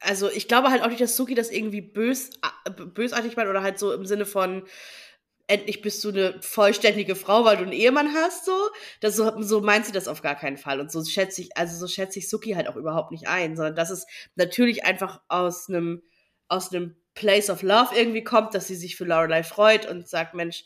[0.00, 3.62] also ich glaube halt auch nicht, dass Suki das irgendwie bös, a- bösartig meint oder
[3.62, 4.64] halt so im Sinne von,
[5.46, 8.52] endlich bist du eine vollständige Frau, weil du einen Ehemann hast, so.
[9.00, 10.80] Das so, so meint sie das auf gar keinen Fall.
[10.80, 13.74] Und so schätze ich, also so schätze ich Suki halt auch überhaupt nicht ein, sondern
[13.76, 16.02] dass es natürlich einfach aus einem,
[16.48, 20.34] aus einem Place of Love irgendwie kommt, dass sie sich für Lorelei freut und sagt,
[20.34, 20.64] Mensch,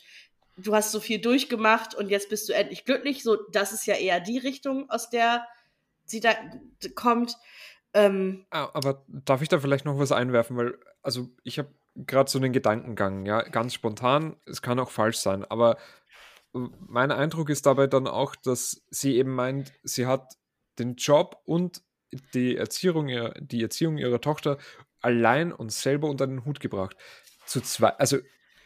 [0.57, 3.23] du hast so viel durchgemacht und jetzt bist du endlich glücklich.
[3.23, 5.47] So, das ist ja eher die Richtung, aus der
[6.05, 6.35] sie da
[6.95, 7.35] kommt.
[7.93, 10.57] Ähm, Ah, Aber darf ich da vielleicht noch was einwerfen?
[10.57, 15.17] Weil, also ich habe gerade so einen Gedankengang, ja, ganz spontan, es kann auch falsch
[15.17, 15.77] sein, aber
[16.55, 20.33] äh, mein Eindruck ist dabei dann auch, dass sie eben meint, sie hat
[20.79, 21.83] den Job und
[22.33, 23.07] die Erziehung,
[23.39, 24.57] die Erziehung ihrer Tochter
[25.01, 26.95] allein und selber unter den Hut gebracht.
[27.45, 28.17] Zu zwei, also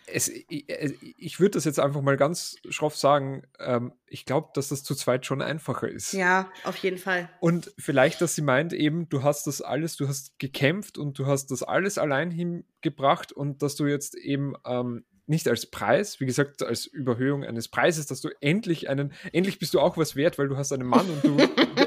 [0.08, 4.84] es, ich, würde das jetzt einfach mal ganz schroff sagen, ähm, ich glaube, dass das
[4.84, 6.14] zu zweit schon einfacher ist.
[6.14, 7.30] ja, auf jeden Fall.
[7.39, 11.26] Und vielleicht, dass sie meint, eben, du hast das alles, du hast gekämpft und du
[11.26, 16.26] hast das alles allein hingebracht und dass du jetzt eben ähm, nicht als Preis, wie
[16.26, 20.38] gesagt, als Überhöhung eines Preises, dass du endlich einen, endlich bist du auch was wert,
[20.38, 21.38] weil du hast einen Mann und du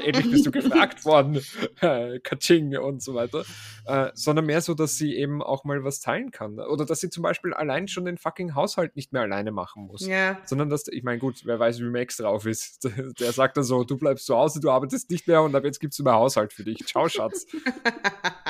[0.05, 1.41] endlich bist du gefragt worden,
[1.81, 3.43] äh, Kaching und so weiter,
[3.85, 6.59] äh, sondern mehr so, dass sie eben auch mal was teilen kann.
[6.59, 10.05] Oder dass sie zum Beispiel allein schon den fucking Haushalt nicht mehr alleine machen muss
[10.05, 10.37] Ja.
[10.45, 12.87] sondern dass, ich meine, gut, wer weiß, wie Max drauf ist.
[13.19, 15.79] Der sagt dann so, du bleibst zu Hause, du arbeitest nicht mehr und ab jetzt
[15.79, 16.85] gibt's mehr Haushalt für dich.
[16.85, 17.45] Ciao, Schatz.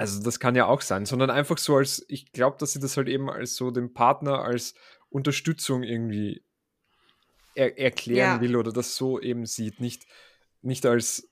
[0.00, 2.96] Also das kann ja auch sein, sondern einfach so als, ich glaube, dass sie das
[2.96, 4.74] halt eben als so den Partner als
[5.10, 6.42] Unterstützung irgendwie
[7.54, 8.40] er erklären Ja.
[8.40, 10.06] will oder das so eben sieht, nicht,
[10.62, 11.28] nicht als,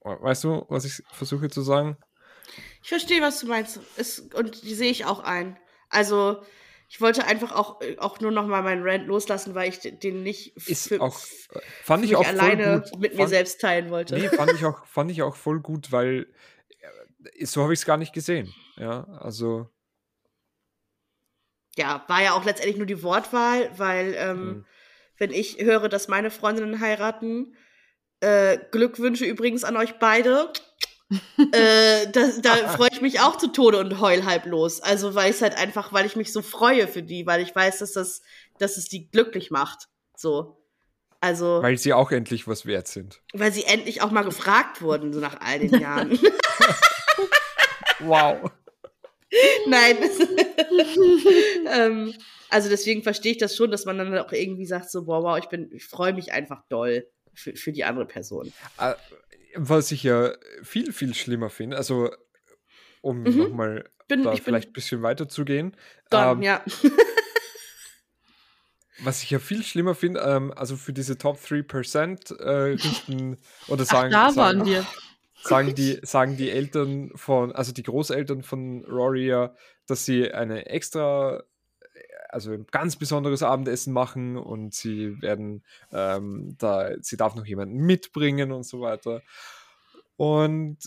[0.00, 1.96] weißt du, was ich versuche zu sagen?
[2.82, 3.78] Ich verstehe, was du meinst.
[3.96, 5.56] Es, und die sehe ich auch ein.
[5.88, 6.42] Also,
[6.88, 10.56] ich wollte einfach auch, auch nur noch mal meinen Rant loslassen, weil ich den- nicht
[10.68, 11.18] Ist für, auch,
[11.82, 14.16] fand ich mich auch alleine mit mir Fand- selbst teilen wollte.
[14.16, 16.26] Nee, fand ich auch, fand ich auch voll gut, weil
[17.44, 18.52] so habe ich es gar nicht gesehen.
[18.76, 19.68] Ja, also
[21.76, 24.64] Ja, war ja auch letztendlich nur die Wortwahl, weil ähm, Mhm.
[25.18, 27.54] wenn ich höre, dass meine Freundinnen heiraten,
[28.20, 30.52] äh, Glückwünsche übrigens an euch beide.
[31.52, 34.80] äh, da da freue ich mich auch zu Tode und heul halblos.
[34.80, 37.78] Also weil ich halt einfach, weil ich mich so freue für die, weil ich weiß,
[37.78, 38.22] dass das,
[38.58, 39.88] dass es die glücklich macht.
[40.16, 40.62] So.
[41.20, 43.20] Also, weil, weil sie auch endlich was wert sind.
[43.50, 46.18] sie endlich auch mal gefragt wurden, so nach all den Jahren.
[48.00, 48.50] Wow.
[49.66, 49.96] Nein.
[51.72, 52.14] ähm,
[52.48, 55.38] also deswegen verstehe ich das schon, dass man dann auch irgendwie sagt, so, wow, wow,
[55.38, 58.52] ich bin, ich freue mich einfach doll für, für die andere Person.
[58.78, 58.94] Äh,
[59.56, 60.32] Was ich ja
[60.62, 62.10] viel, viel schlimmer finde, also
[63.00, 63.38] um Mhm.
[63.38, 65.76] nochmal Bin, da vielleicht ein bisschen weiter zu gehen,
[66.10, 66.64] done, ähm, ja.
[69.00, 73.36] was ich ja viel schlimmer finde, ähm, also für diese Top 3% äh, richten
[73.68, 74.86] oder Ach, sagen, da sagen, waren wir.
[75.42, 79.54] Sagen die, sagen die Eltern von, also die Großeltern von Rory ja,
[79.86, 81.42] dass sie eine extra,
[82.28, 87.76] also ein ganz besonderes Abendessen machen und sie werden ähm, da, sie darf noch jemanden
[87.78, 89.22] mitbringen und so weiter.
[90.16, 90.78] Und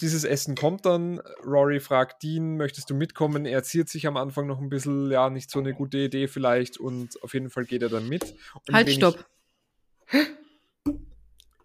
[0.00, 3.46] dieses Essen kommt dann, Rory fragt Dean, möchtest du mitkommen?
[3.46, 6.78] Er ziert sich am Anfang noch ein bisschen, ja, nicht so eine gute Idee vielleicht
[6.78, 8.34] und auf jeden Fall geht er dann mit.
[8.66, 9.24] Und Halt, wenn ich- stopp.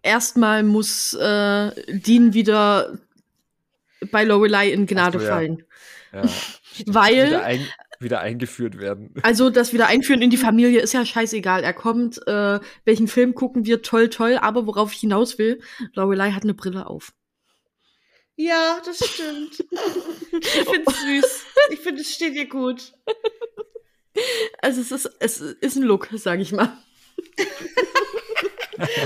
[0.06, 2.96] Erstmal muss äh, Dean wieder
[4.12, 5.30] bei Lorelei in Gnade so, ja.
[5.30, 5.64] fallen.
[6.12, 6.22] Ja,
[6.86, 7.66] Weil- wieder, ein,
[7.98, 9.12] wieder eingeführt werden.
[9.22, 11.64] Also das wieder einführen in die Familie ist ja scheißegal.
[11.64, 15.60] Er kommt, äh, welchen Film gucken wir, toll, toll, aber worauf ich hinaus will,
[15.94, 17.12] Lorelei hat eine Brille auf.
[18.36, 19.64] Ja, das stimmt.
[20.38, 21.44] Ich finde es süß.
[21.70, 22.92] Ich finde, es steht ihr gut.
[24.60, 26.76] Also es ist, es ist ein Look, sag ich mal.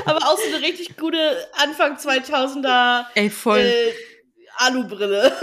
[0.04, 1.18] Aber auch so eine richtig gute
[1.54, 3.58] Anfang 2000er Ey, voll.
[3.60, 3.92] äh,
[4.56, 5.36] Alubrille.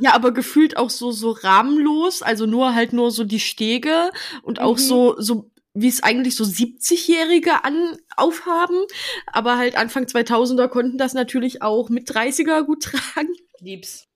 [0.00, 4.10] Ja, aber gefühlt auch so, so rahmenlos, also nur halt nur so die Stege
[4.42, 4.80] und auch Mhm.
[4.82, 8.84] so, so, wie es eigentlich so 70-Jährige an, aufhaben.
[9.26, 13.34] Aber halt Anfang 2000er konnten das natürlich auch mit 30er gut tragen.
[13.60, 14.06] Liebs.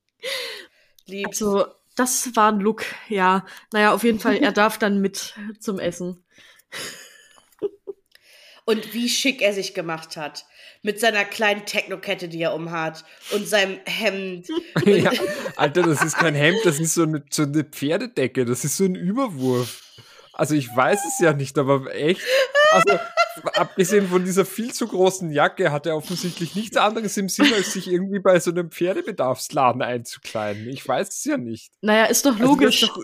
[1.07, 1.43] Liebs.
[1.43, 3.45] Also, das war ein Look, ja.
[3.73, 6.25] Naja, auf jeden Fall, er darf dann mit zum Essen.
[8.67, 10.45] Und wie schick er sich gemacht hat.
[10.83, 13.05] Mit seiner kleinen Technokette, die er umhat.
[13.33, 14.49] Und seinem Hemd.
[14.85, 15.11] ja,
[15.57, 18.85] Alter, das ist kein Hemd, das ist so eine, so eine Pferdedecke, das ist so
[18.85, 19.83] ein Überwurf.
[20.33, 22.21] Also ich weiß es ja nicht, aber echt.
[22.71, 22.99] Also
[23.55, 27.73] abgesehen von dieser viel zu großen Jacke hat er offensichtlich nichts anderes im Sinn, als
[27.73, 30.69] sich irgendwie bei so einem Pferdebedarfsladen einzukleiden.
[30.69, 31.73] Ich weiß es ja nicht.
[31.81, 32.83] Naja, ist doch Also logisch.
[32.83, 32.99] ist doch,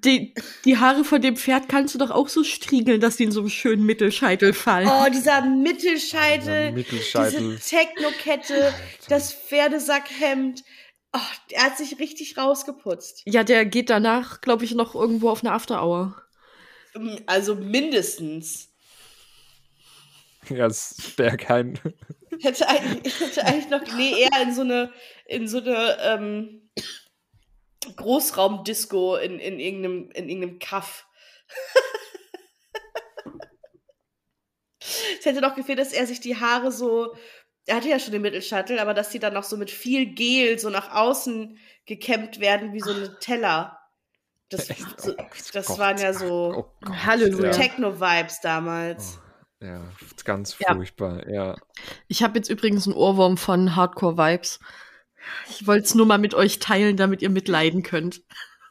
[0.00, 0.34] die,
[0.64, 3.40] die Haare von dem Pferd kannst du doch auch so striegeln, dass die in so
[3.40, 4.88] einem schönen Mittelscheitel fallen.
[4.88, 6.70] Oh, dieser Mittelscheitel.
[6.70, 7.56] Dieser Mittelscheitel.
[7.56, 8.74] Diese Technokette.
[9.08, 10.62] Das Pferdesackhemd.
[11.12, 11.18] Oh,
[11.50, 13.22] er hat sich richtig rausgeputzt.
[13.26, 16.22] Ja, der geht danach, glaube ich, noch irgendwo auf eine After-Hour.
[17.26, 18.68] Also mindestens.
[20.48, 21.78] ja, das wäre kein.
[22.40, 24.90] Hätte eigentlich, hätte eigentlich noch, nee, eher in so eine,
[25.26, 26.61] in so eine ähm,
[27.96, 31.06] Großraumdisco in, in irgendeinem, in irgendeinem Kaff.
[35.18, 37.14] es hätte noch gefehlt, dass er sich die Haare so,
[37.66, 40.58] er hatte ja schon den Mittelschattel, aber dass die dann noch so mit viel Gel
[40.58, 43.78] so nach außen gekämmt werden, wie so eine Teller.
[44.48, 44.68] Das,
[44.98, 45.14] so,
[45.52, 45.78] das Gott.
[45.78, 47.46] waren ja so Oh Halleluja.
[47.46, 47.50] Ja.
[47.52, 49.18] Techno-Vibes damals.
[49.60, 49.80] ja,
[50.24, 50.74] ganz Ja.
[50.74, 51.56] furchtbar, ja.
[52.08, 54.60] Ich habe jetzt übrigens einen Ohrwurm von Hardcore Vibes.
[55.50, 58.22] Ich wollte es nur mal mit euch teilen, damit ihr mitleiden könnt.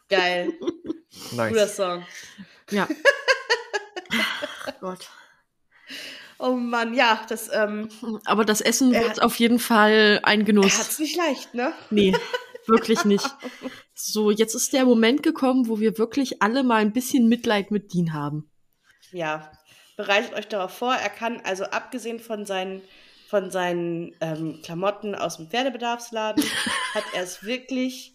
[0.10, 0.54] Geil.
[0.60, 1.76] Guter Nice.
[1.76, 2.06] Song.
[2.72, 2.88] Ja.
[4.80, 5.10] Gott.
[6.40, 7.90] Oh Mann, ja, das, ähm,
[8.26, 10.78] Aber das Essen Er wird hat- auf jeden Fall ein er Genuss.
[10.80, 11.74] hat's nicht leicht, ne?
[11.90, 12.16] Nee,
[12.68, 13.26] wirklich nicht.
[14.04, 17.94] So, jetzt ist der Moment gekommen, wo wir wirklich alle mal ein bisschen Mitleid mit
[17.94, 18.50] Dean haben.
[19.12, 19.52] Ja,
[19.96, 20.96] bereitet euch darauf vor.
[20.96, 22.82] Er kann also abgesehen von seinen,
[23.32, 26.44] von seinen ähm, Klamotten aus dem Pferdebedarfsladen,
[26.94, 28.14] hat er es wirklich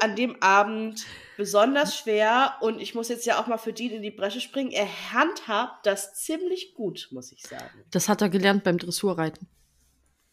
[0.00, 1.06] an dem Abend
[1.36, 2.56] besonders schwer.
[2.62, 4.72] Und ich muss jetzt ja auch mal für Dean in die Bresche springen.
[4.72, 7.84] Er handhabt das ziemlich gut, muss ich sagen.
[7.92, 9.46] Das hat er gelernt beim Dressurreiten.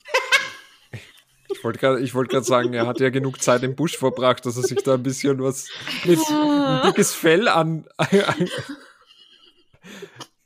[1.50, 4.58] Ich wollte gerade ich wollt sagen, er hat ja genug Zeit im Busch verbracht, dass
[4.58, 5.70] er sich da ein bisschen was
[6.04, 7.88] mit ein dickes Fell an.
[7.98, 8.50] ein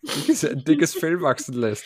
[0.03, 1.85] dickes, ein dickes Fell wachsen lässt.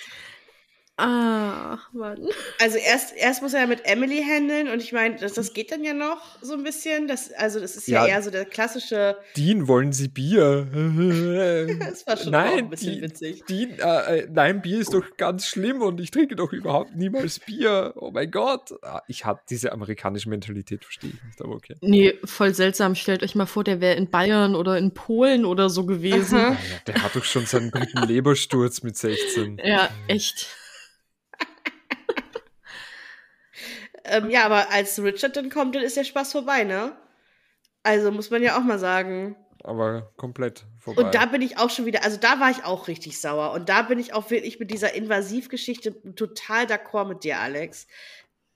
[0.98, 2.20] Ah, Mann.
[2.62, 5.72] Also erst, erst muss er ja mit Emily handeln und ich meine, das, das geht
[5.74, 7.10] dann ja noch so ein bisschen.
[7.10, 8.16] Das, also das ist ja, Ja.
[8.16, 9.18] eher so der klassische.
[9.36, 10.68] Dean, wollen Sie Bier?
[11.80, 13.43] Das war schon nein, auch ein bisschen die- witzig.
[13.46, 17.39] Dean, äh, äh, nein, Bier ist doch ganz schlimm und ich trinke doch überhaupt niemals
[17.39, 17.93] Bier.
[17.98, 18.72] Oh mein Gott.
[18.82, 21.76] Ah, Ich habe diese amerikanische Mentalität, verstehe ich nicht, aber okay.
[21.82, 22.96] Nee, voll seltsam.
[22.96, 26.38] Stellt euch mal vor, der wäre in Bayern oder in Polen oder so gewesen.
[26.38, 29.60] Ja, der hat doch schon seinen guten Lebersturz mit 16.
[29.64, 30.48] Ja, echt.
[34.06, 36.95] Ähm, ja, aber als Richard dann kommt, dann ist der Spaß vorbei, ne?
[37.84, 39.36] Also muss man ja auch mal sagen.
[39.64, 41.03] Aber komplett vorbei.
[41.03, 43.51] Und da bin ich auch schon wieder, also da war ich auch richtig sauer.
[43.53, 47.88] Und da bin ich auch wirklich mit dieser Invasivgeschichte total d'accord mit dir, Alex.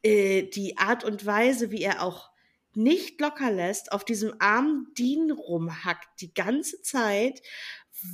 [0.04, 2.30] Äh, die Art und Weise, wie er auch
[2.76, 7.42] nicht locker lässt, auf diesem armen Dean rumhackt, die ganze Zeit.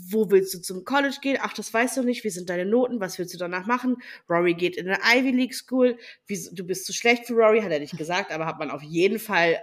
[0.10, 1.38] Wo willst du zum College gehen?
[1.42, 2.24] Ach, das weißt du nicht.
[2.24, 3.00] Wie sind deine Noten?
[3.00, 3.98] Was willst du danach machen?
[4.30, 5.98] Rory geht in eine Ivy League School.
[6.28, 8.82] Wie, du bist zu schlecht für Rory, hat er nicht gesagt, aber hat man auf
[8.82, 9.60] jeden Fall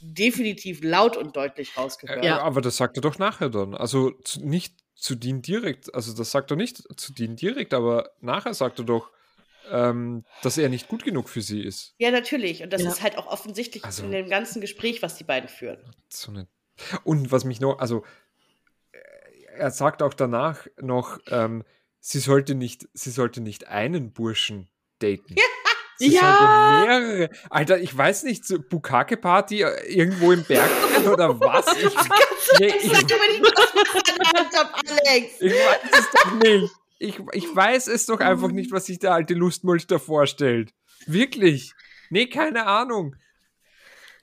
[0.00, 2.24] definitiv laut und deutlich rausgehört.
[2.24, 2.40] Ja.
[2.42, 3.74] Aber das sagt er doch nachher dann.
[3.74, 8.10] Also zu, nicht zu Dean direkt, also das sagt er nicht zu Dean direkt, aber
[8.20, 9.10] nachher sagt er doch,
[9.70, 11.94] ähm, dass er nicht gut genug für sie ist.
[11.98, 12.62] Ja, natürlich.
[12.62, 12.90] Und das Ja.
[12.90, 15.78] ist halt auch offensichtlich Also- in dem ganzen Gespräch, was die beiden führen.
[16.08, 16.46] So eine
[17.04, 18.02] Und was mich noch, also äh,
[19.62, 21.62] er sagt auch danach noch, ähm,
[22.00, 25.36] sie sollte nicht, sie sollte nicht einen Burschen daten.
[25.98, 26.20] Sie Ja.
[26.20, 27.30] sollte mehrere.
[27.48, 30.68] Alter, ich weiß nicht, so Bukake-Party äh, irgendwo im Berg
[31.10, 31.66] oder was?
[32.50, 35.40] Ich, nee, ich, Sag über die Laptop, Alex!
[35.40, 36.72] Ich weiß es doch nicht.
[36.98, 40.72] Ich, ich weiß es doch einfach nicht, was sich der alte Lustmolch da vorstellt.
[41.06, 41.72] Wirklich.
[42.10, 43.14] Nee, keine Ahnung.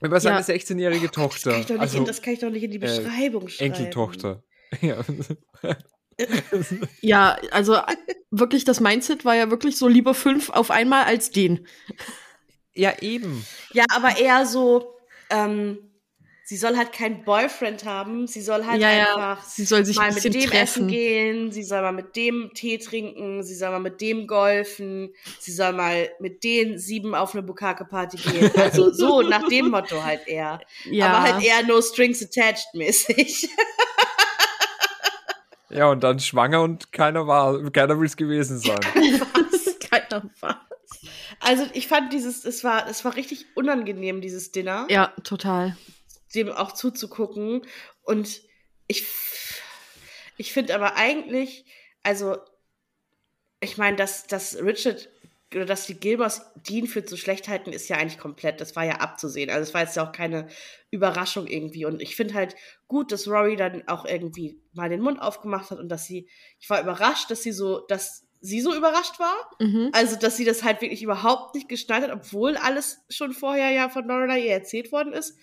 [0.01, 0.43] Über seine Ja.
[0.45, 1.57] 16-jährige Das kann, Tochter.
[1.59, 3.73] ich doch nicht Also in, das kann ich doch nicht in die äh, Beschreibung schreiben.
[3.73, 4.43] Enkeltochter.
[4.81, 5.03] Ja.
[7.01, 7.77] Ja, also
[8.29, 11.65] wirklich, das Mindset war ja wirklich so lieber fünf auf einmal als den.
[12.73, 13.45] ja, eben.
[13.71, 14.97] Ja, aber eher so,
[15.29, 15.77] ähm,
[16.49, 20.07] sie soll halt keinen Boyfriend haben, sie soll halt ja, einfach Sie soll sich mal
[20.07, 20.87] ein mit dem essen treffen.
[20.87, 25.51] gehen, sie soll mal mit dem Tee trinken, sie soll mal mit dem golfen, sie
[25.53, 28.51] soll mal mit den sieben auf eine Bukake-Party gehen.
[28.57, 30.59] Also so nach dem Motto halt eher.
[30.85, 31.07] Ja.
[31.07, 33.47] Aber halt eher no strings attached mäßig.
[35.69, 38.79] Ja, und dann schwanger und keiner war, keiner will es gewesen sein.
[39.89, 40.67] Keiner war.
[41.39, 44.87] Also ich fand dieses, es war, es war richtig unangenehm, dieses Dinner.
[44.89, 45.77] Ja, total.
[46.35, 47.61] dem auch zuzugucken.
[48.01, 48.41] Und
[48.87, 49.05] ich,
[50.37, 51.65] ich finde aber eigentlich,
[52.03, 52.37] also,
[53.59, 55.09] ich meine, dass, dass Richard
[55.53, 58.83] oder dass die Gilmores Dean für so schlecht halten, ist ja eigentlich komplett, das war
[58.83, 59.49] ja abzusehen.
[59.49, 60.47] Also es war jetzt ja auch keine
[60.91, 61.85] Überraschung irgendwie.
[61.85, 62.55] Und ich finde halt
[62.87, 66.29] gut, dass Rory dann auch irgendwie mal den Mund aufgemacht hat und dass sie,
[66.59, 69.35] ich war überrascht, dass sie so, dass sie so überrascht war.
[69.59, 69.89] Mhm.
[69.93, 73.89] Also, dass sie das halt wirklich überhaupt nicht geschnallt hat, obwohl alles schon vorher ja
[73.89, 75.35] von Lorelei ihr erzählt worden ist.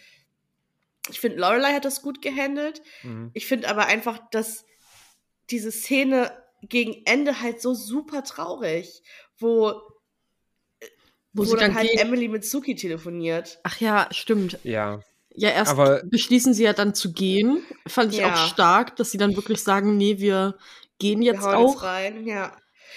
[1.10, 2.80] Ich finde, Lorelei hat das gut gehandelt.
[3.02, 3.30] Mhm.
[3.34, 4.64] Ich finde aber einfach, dass
[5.50, 6.30] diese Szene
[6.62, 9.02] gegen Ende halt so super traurig,
[9.38, 9.80] wo,
[11.36, 11.90] Wo, wo, sie dann dann halt.
[12.00, 13.58] Emily mit Suki telefoniert.
[13.62, 14.58] Ach ja, stimmt.
[14.64, 15.00] Ja,
[15.38, 17.62] Ja, erst Aber- beschließen sie ja dann zu gehen.
[17.86, 18.32] Fand ich Ja.
[18.32, 20.56] auch stark, dass sie dann wirklich sagen, nee, wir
[20.98, 21.72] gehen Wir jetzt hauen auch.
[21.74, 22.52] jetzt rein, ja.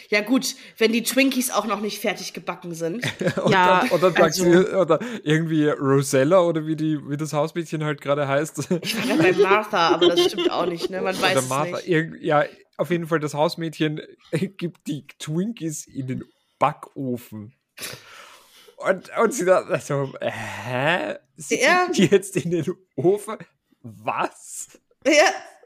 [0.10, 3.04] Ja, gut, wenn die Twinkies auch noch nicht fertig gebacken sind.
[3.44, 7.18] und Ja, dann, und dann sagt also- sie, oder irgendwie Rosella oder wie, die, wie
[7.18, 8.60] das Hausmädchen halt gerade heißt.
[8.84, 11.02] Ich war gerade bei Martha, aber das stimmt auch nicht, ne?
[11.02, 11.88] Man weiß oder es Martha, nicht.
[11.90, 12.46] irgend- ja,
[12.78, 14.00] auf jeden Fall das Hausmädchen
[14.58, 16.24] gibt die Twinkies in den
[16.58, 17.54] Backofen.
[18.88, 21.16] Und, und sie da so, hä?
[21.36, 21.88] Sie Ja.
[21.94, 22.66] die jetzt in den
[22.96, 23.38] Ofen?
[23.82, 24.68] Was?
[25.06, 25.14] Ja,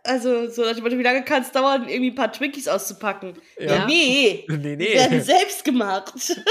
[0.04, 3.34] also so wie lange kann es dauern, irgendwie ein paar Twinkies auszupacken?
[3.60, 3.86] Ja, Ja.
[3.86, 4.46] nee.
[4.48, 5.24] Nee, Die werden nee.
[5.24, 6.14] selbst gemacht.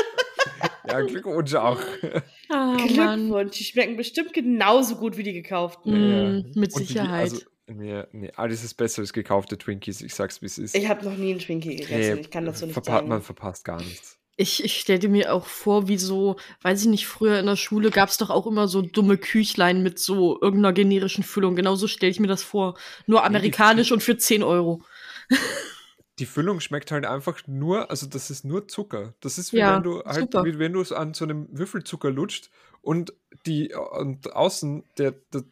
[0.89, 1.81] Ja, Glückwunsch auch.
[2.49, 2.77] Mann.
[2.89, 3.57] Glückwunsch.
[3.59, 5.93] Die schmecken bestimmt genauso gut wie die gekauften.
[5.93, 6.61] Mm, Ja.
[6.61, 7.21] mit Und die- Sicherheit.
[7.31, 10.01] Also, nee, nee, alles ist besser als gekaufte Twinkies.
[10.03, 10.75] Ich sag's, wie es ist.
[10.77, 12.19] Ich habe noch nie einen Twinkie gegessen.
[12.19, 13.09] ich kann dazu nicht verpa sagen.
[13.09, 14.19] Man verpasst gar nichts.
[14.43, 17.90] Ich, ich stellte mir auch vor, wie so, weiß ich nicht, früher in der Schule
[17.90, 21.55] gab es doch auch immer so dumme Küchlein mit so irgendeiner generischen Füllung.
[21.55, 22.76] Genauso stelle ich mir das vor.
[23.07, 24.82] Nur amerikanisch und für 10 Euro.
[26.18, 29.14] Die Füllung schmeckt halt einfach nur, also das ist nur Zucker.
[29.20, 32.11] Das ist wie Ja, wenn du halt, wie wenn du es an so einem Würfelzucker
[32.11, 32.51] lutscht
[32.82, 33.14] und
[33.47, 35.45] die und außen der, der,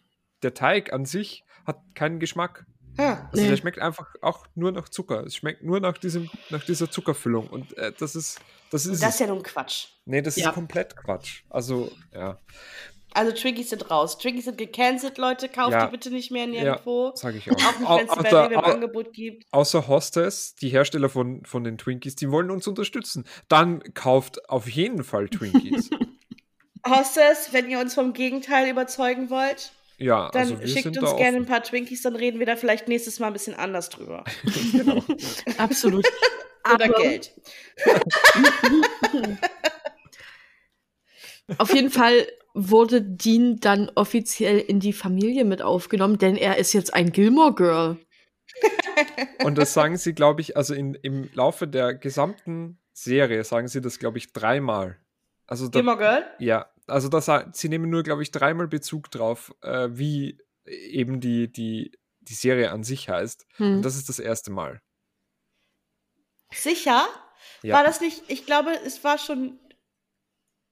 [0.43, 2.66] der Teig an sich hat keinen Geschmack.
[3.01, 3.28] Ha.
[3.32, 3.48] Also Nee.
[3.48, 5.24] der schmeckt einfach auch nur nach Zucker.
[5.24, 7.46] Es schmeckt nur nach diesem, nach dieser Zuckerfüllung.
[7.48, 8.40] Und äh, das ist,
[8.70, 9.86] das ist, Das ist ja nun Quatsch.
[10.05, 10.48] Nee, das Ja.
[10.48, 11.42] ist komplett Quatsch.
[11.51, 12.38] Also, ja,
[13.12, 14.18] Also Twinkies sind raus.
[14.18, 15.48] Twinkies sind gecancelt, Leute.
[15.48, 15.86] Kauft Ja.
[15.86, 17.11] die bitte nicht mehr nirgendwo.
[17.16, 17.57] sage ich auch.
[17.84, 19.44] Auch nicht, wenn es bei im Angebot gibt.
[19.51, 23.24] außer Hostess, die Hersteller von, von den Twinkies, die wollen uns unterstützen.
[23.48, 25.90] Dann kauft auf jeden Fall Twinkies.
[26.86, 31.11] Hostess, wenn ihr uns vom Gegenteil überzeugen wollt, ja, dann also wir schickt sind uns
[31.11, 33.90] da gerne ein paar Twinkies, dann reden wir da vielleicht nächstes Mal ein bisschen anders
[33.90, 34.24] drüber.
[34.72, 35.05] genau.
[35.59, 36.07] Absolut.
[36.74, 37.32] Oder Aber Geld.
[41.59, 46.72] Auf jeden Fall wurde Dean dann offiziell in die Familie mit aufgenommen, denn er ist
[46.72, 47.96] jetzt ein Gilmore Girl.
[49.44, 53.80] Und das sagen sie, glaube ich, also in, im Laufe der gesamten Serie sagen sie
[53.80, 54.96] das, glaube ich, dreimal.
[55.46, 56.24] Also da, Gilmore Girl?
[56.38, 61.51] Ja, also das, sie nehmen nur, glaube ich, dreimal Bezug drauf, äh, wie eben die,
[61.51, 63.47] die, die Serie an sich heißt.
[63.57, 63.76] Hm.
[63.76, 64.80] Und das ist das erste Mal.
[66.53, 67.07] Sicher?
[67.62, 67.76] Ja.
[67.76, 69.59] War das nicht, ich glaube, es war schon.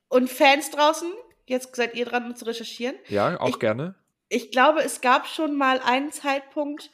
[0.08, 1.10] Und Fans draußen,
[1.46, 2.96] jetzt seid ihr dran, mit zu recherchieren.
[3.08, 3.94] Ja, auch Ich- gerne.
[4.30, 6.90] Ich glaube, es gab schon mal einen Zeitpunkt,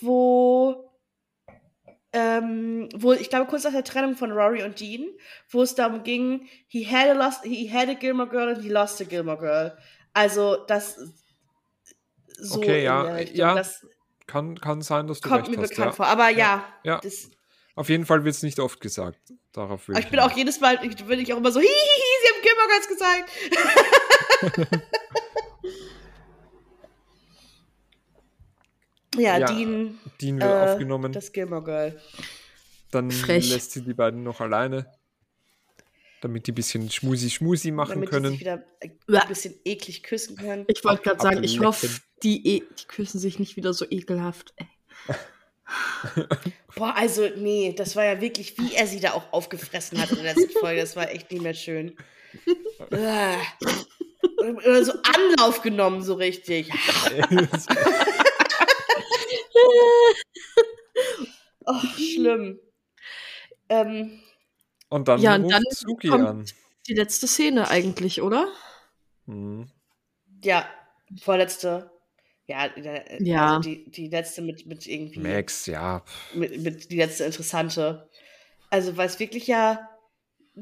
[0.00, 0.85] wo,
[2.12, 5.06] ähm, wo ich glaube, kurz nach der Trennung von Rory und Dean,
[5.50, 8.68] wo es darum ging, he had a, lost, he had a Gilmore Girl and he
[8.68, 9.76] lost a Gilmore Girl.
[10.12, 10.96] Also, das
[12.38, 13.36] so Okay, ja, Richtung.
[13.36, 13.62] ja,
[14.26, 15.70] Kann, kann sein, dass du kommt recht mir hast.
[15.70, 15.92] bekannt ja.
[15.92, 16.06] vor.
[16.06, 17.00] Aber ja, Ja.
[17.00, 17.30] Das,
[17.74, 19.18] Auf jeden Fall wird es nicht oft gesagt.
[19.52, 21.72] Darauf will aber ich bin auch jedes Mal, ich, bin ich auch immer so, hihihi,
[22.22, 24.82] sie haben Gilmore Girls gezeigt.
[29.18, 31.12] ja, Ja, Dean, Dean wird äh, aufgenommen.
[31.12, 32.00] das Gilmore Girl.
[32.90, 33.50] Dann Frech.
[33.50, 34.86] lässt sie die beiden noch alleine.
[36.22, 38.30] Damit die ein bisschen Schmusi-Schmusi machen damit sie können.
[38.32, 40.64] sich wieder ein bisschen eklig küssen können.
[40.68, 41.88] Ich wollte gerade sagen, ich hoffe,
[42.22, 44.54] die, e die küssen sich nicht wieder so ekelhaft.
[44.56, 44.66] Ey.
[46.74, 50.16] Boah, also nee, das war ja wirklich, wie er sie da auch aufgefressen hat in
[50.22, 50.80] der letzten Folge.
[50.80, 51.96] Das war echt nicht mehr schön.
[52.90, 56.70] Oder so Anlauf genommen, so richtig.
[61.68, 62.60] Oh, schlimm.
[63.68, 64.20] Ähm,
[64.88, 66.44] Und dann Ja, und ruft dann Suki kommt- an.
[66.88, 68.48] Die letzte Szene eigentlich, oder?
[69.26, 69.68] Hm.
[70.44, 70.68] ja,
[71.20, 71.90] Vorletzte.
[72.46, 73.56] Ja, der, Ja.
[73.56, 75.18] Also die, die letzte mit, mit irgendwie.
[75.18, 76.04] Max, ja.
[76.34, 78.08] Mit, mit die letzte interessante.
[78.70, 79.88] Also, weil es wirklich ja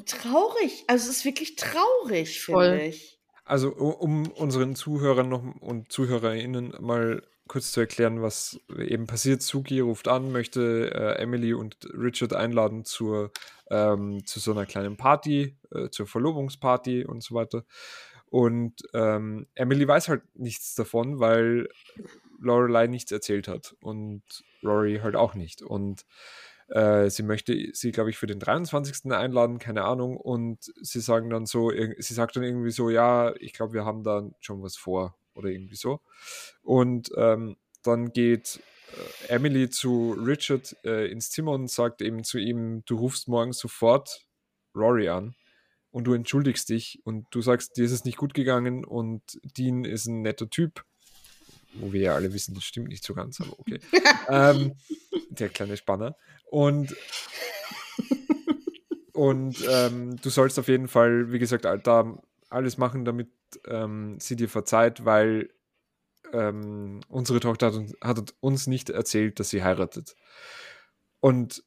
[0.06, 3.20] traurig, also es ist wirklich traurig, finde ich.
[3.44, 9.42] Also um unseren Zuhörern noch und ZuhörerInnen mal kurz zu erklären, was eben passiert.
[9.42, 13.32] Suki ruft an, möchte äh, Emily und Richard einladen zur,
[13.70, 17.64] ähm, zu so einer kleinen Party, äh, zur Verlobungsparty und so weiter.
[18.30, 21.68] Und ähm, Emily weiß halt nichts davon, weil
[22.40, 24.22] Lorelei nichts erzählt hat und
[24.64, 25.62] Rory halt auch nicht.
[25.62, 26.04] Und
[26.68, 29.12] äh, sie möchte sie, glaube ich, für den 23.
[29.12, 30.16] einladen, keine Ahnung.
[30.16, 34.02] Und sie sagen dann so, sie sagt dann irgendwie so, ja, ich glaube, wir haben
[34.02, 36.00] da schon was vor oder irgendwie so.
[36.62, 38.60] Und ähm, dann geht
[39.28, 43.52] äh, Emily zu Richard äh, ins Zimmer und sagt eben zu ihm, du rufst morgen
[43.52, 44.26] sofort
[44.74, 45.34] Rory an
[45.90, 49.84] und du entschuldigst dich und du sagst, dir ist es nicht gut gegangen und Dean
[49.84, 50.84] ist ein netter Typ.
[51.74, 53.80] Wo wir ja alle wissen, das stimmt nicht so ganz, aber okay.
[54.28, 54.74] ähm,
[55.30, 56.16] der kleine Spanner.
[56.50, 56.96] Und,
[59.12, 62.18] und ähm, du sollst auf jeden Fall, wie gesagt, da
[62.48, 63.30] alles machen, damit
[63.66, 65.50] ähm, sie dir verzeiht, weil
[66.32, 70.16] ähm, unsere Tochter hat uns, hat uns nicht erzählt, dass sie heiratet.
[71.20, 71.64] Und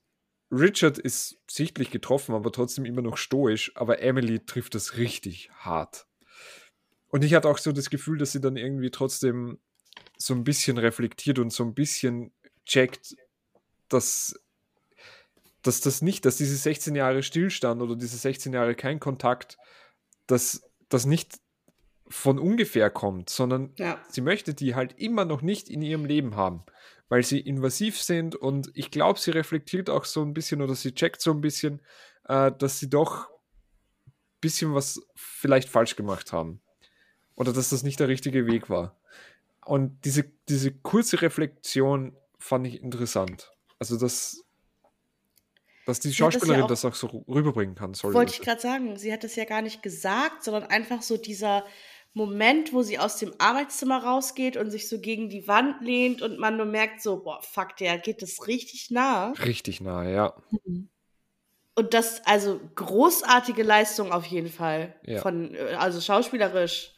[0.51, 6.07] Richard ist sichtlich getroffen, aber trotzdem immer noch stoisch, aber Emily trifft das richtig hart.
[7.09, 9.59] Und ich hatte auch so das Gefühl, dass sie dann irgendwie trotzdem
[10.17, 12.31] so ein bisschen reflektiert und so ein bisschen
[12.65, 13.15] checkt,
[13.89, 14.39] dass,
[15.61, 19.57] dass das nicht, dass diese 16 Jahre Stillstand oder diese 16 Jahre kein Kontakt,
[20.27, 21.39] dass das nicht
[22.09, 23.99] von ungefähr kommt, sondern Ja.
[24.09, 26.63] sie möchte die halt immer noch nicht in ihrem Leben haben,
[27.09, 30.93] weil sie invasiv sind und ich glaube, sie reflektiert auch so ein bisschen oder sie
[30.93, 31.81] checkt so ein bisschen,
[32.29, 36.61] äh, dass sie doch ein bisschen was vielleicht falsch gemacht haben
[37.35, 38.97] oder dass das nicht der richtige Weg war.
[39.65, 43.51] Und diese, diese kurze Reflexion fand ich interessant.
[43.79, 44.45] Also, dass,
[45.85, 47.93] dass die hat das ja Schauspielerin auch- das auch so rüberbringen kann.
[47.93, 51.17] Sorry, Wollte ich gerade sagen, sie hat es ja gar nicht gesagt, sondern einfach so
[51.17, 51.65] dieser
[52.17, 56.39] Moment, wo sie aus dem Arbeitszimmer rausgeht und sich so gegen die Wand lehnt und
[56.39, 59.31] man nur merkt so, boah, fuck, der geht das richtig nah.
[59.45, 60.33] Richtig nahe, ja.
[61.75, 64.95] Und das, also großartige Leistung auf jeden Fall.
[65.03, 65.21] Ja.
[65.21, 66.93] Von, äh, also schauspielerisch.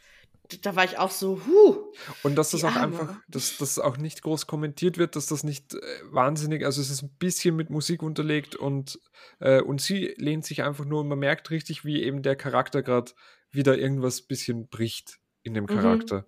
[0.62, 1.92] Da war ich auch so, huh.
[2.24, 3.00] Und dass das auch Arme.
[3.00, 6.90] einfach, dass das auch nicht groß kommentiert wird, dass das nicht äh, wahnsinnig, also es
[6.90, 9.00] ist ein bisschen mit Musik unterlegt und,
[9.42, 12.82] äh, und sie lehnt sich einfach nur und man merkt richtig, wie eben der Charakter
[12.82, 13.12] gerade
[13.52, 15.68] wieder irgendwas bisschen bricht in dem Mhm.
[15.68, 16.26] Charakter.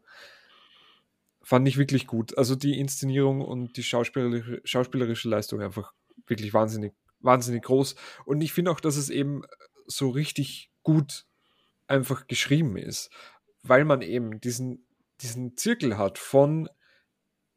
[1.44, 2.38] Fand ich wirklich gut.
[2.38, 5.94] Also die Inszenierung und die schauspielerische, schauspielerische Leistung einfach
[6.28, 7.96] wirklich wahnsinnig, wahnsinnig groß.
[8.26, 9.42] Und ich finde auch, dass es eben
[9.88, 11.26] so richtig gut
[11.88, 13.10] einfach geschrieben ist,
[13.64, 14.86] weil man eben diesen,
[15.22, 16.70] diesen Zirkel hat von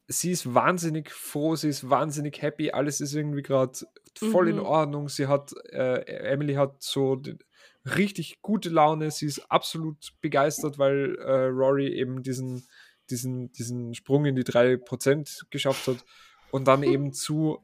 [0.07, 3.79] sie ist wahnsinnig froh, sie ist wahnsinnig happy, alles ist irgendwie gerade
[4.19, 4.63] voll in Mhm.
[4.63, 5.09] Ordnung.
[5.09, 7.39] Sie hat, äh, Emily hat so die,
[7.85, 12.67] richtig gute Laune, sie ist absolut begeistert, weil äh, Rory eben diesen,
[13.11, 16.05] diesen, diesen Sprung in die 3% geschafft hat
[16.51, 17.59] und dann eben zu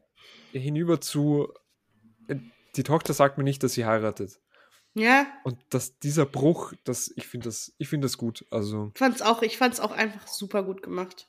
[0.53, 1.53] hinüber zu
[2.29, 2.37] äh,
[2.77, 4.39] die Tochter sagt mir nicht, dass sie heiratet.
[4.95, 8.45] Ja, Und dass dieser Bruch, das, ich finde das, ich finde das gut.
[8.51, 11.29] Also, fand's auch, ich fand's auch einfach super gut gemacht.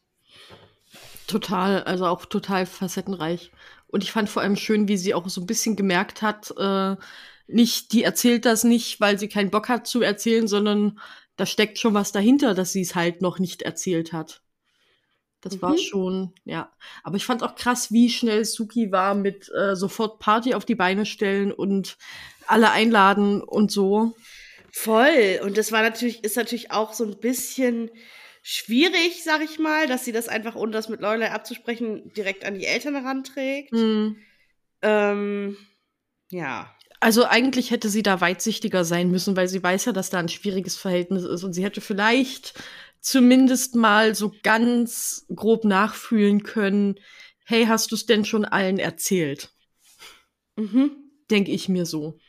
[1.28, 3.52] Total, also auch total facettenreich.
[3.88, 6.96] Und ich fand vor allem schön, wie sie auch so ein bisschen gemerkt hat, äh,
[7.54, 11.00] nicht, die erzählt das nicht, weil sie keinen Bock hat zu erzählen, sondern
[11.38, 14.42] da steckt schon was dahinter, dass sie es halt noch nicht erzählt hat.
[15.42, 15.78] Das war Mhm.
[15.78, 16.72] schon, ja.
[17.04, 20.76] Aber ich fand auch krass, wie schnell Suki war mit äh, sofort Party auf die
[20.76, 21.98] Beine stellen und
[22.46, 24.16] alle einladen und so.
[24.72, 25.40] Voll.
[25.44, 27.90] Und das war natürlich, ist natürlich auch so ein bisschen
[28.44, 32.56] schwierig, sag ich mal, dass sie das einfach, ohne das mit Lorelei abzusprechen, direkt an
[32.56, 33.74] die Eltern heranträgt.
[33.74, 34.18] Mhm.
[34.84, 35.58] Ähm,
[36.30, 36.76] ja.
[37.02, 40.30] Also eigentlich hätte sie da weitsichtiger sein müssen, weil sie weiß ja, dass da ein
[40.30, 42.54] schwieriges Verhältnis ist und sie hätte vielleicht
[43.02, 47.00] zumindest mal so ganz grob nachfühlen können,
[47.44, 49.50] hey, hast du es denn schon allen erzählt?
[50.56, 50.92] Mhm.
[51.32, 52.20] Denke ich mir so.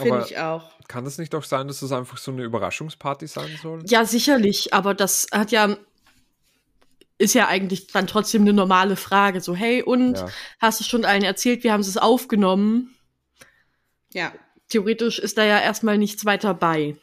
[0.00, 0.72] Finde ich auch.
[0.88, 3.82] kann das nicht auch sein, dass das einfach so eine Überraschungsparty sein soll?
[3.86, 5.76] Ja, sicherlich, aber das hat ja
[7.18, 9.40] ist ja eigentlich dann trotzdem eine normale Frage.
[9.40, 10.28] So, hey, und Ja.
[10.60, 11.64] hast du es schon allen erzählt?
[11.64, 12.95] Wir haben es aufgenommen.
[14.16, 14.32] Ja.
[14.68, 16.96] theoretisch ist da ja erstmal nichts weiter bei.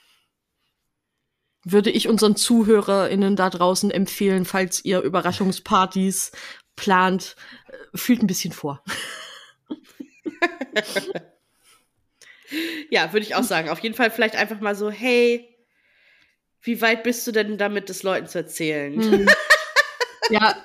[1.64, 6.32] Würde ich unseren ZuhörerInnen da draußen empfehlen, falls ihr Überraschungspartys
[6.76, 7.36] plant,
[7.68, 8.84] äh, fühlt ein bisschen vor.
[12.90, 13.70] Ja, würde ich auch sagen.
[13.70, 15.50] Auf jeden Fall vielleicht einfach mal so, hey,
[16.62, 19.02] Wie weit bist du denn damit, das Leuten zu erzählen?
[19.02, 19.30] Hm.
[20.30, 20.56] Ja,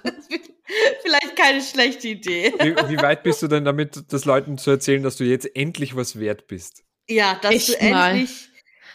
[1.02, 2.52] Vielleicht keine schlechte Idee.
[2.58, 5.96] Wie, wie weit bist du denn damit, das Leuten zu erzählen, dass du jetzt endlich
[5.96, 6.84] was wert bist?
[7.08, 8.10] Ja, dass Echt du mal.
[8.10, 8.50] endlich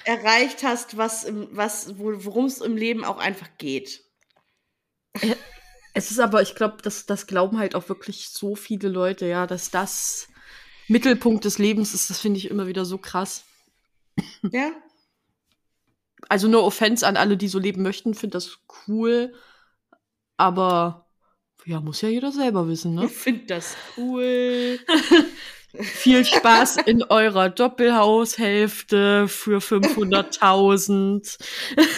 [0.05, 4.03] erreicht hast, was, im- was, wo- worum es im Leben auch einfach geht.
[5.93, 9.47] es ist aber, ich glaube, das, das glauben halt auch wirklich so viele Leute, ja,
[9.47, 10.27] dass das
[10.87, 12.09] Mittelpunkt des Lebens ist.
[12.09, 13.45] Das finde ich immer wieder so krass.
[14.51, 14.71] Ja?
[16.29, 19.33] Also no offense an alle, die so leben möchten, finde das cool.
[20.37, 21.07] Aber
[21.65, 23.05] ja, muss ja jeder selber wissen, ne?
[23.09, 24.79] Ich finde das cool.
[25.75, 31.39] Viel Spaß in eurer Doppelhaushälfte für 500.000.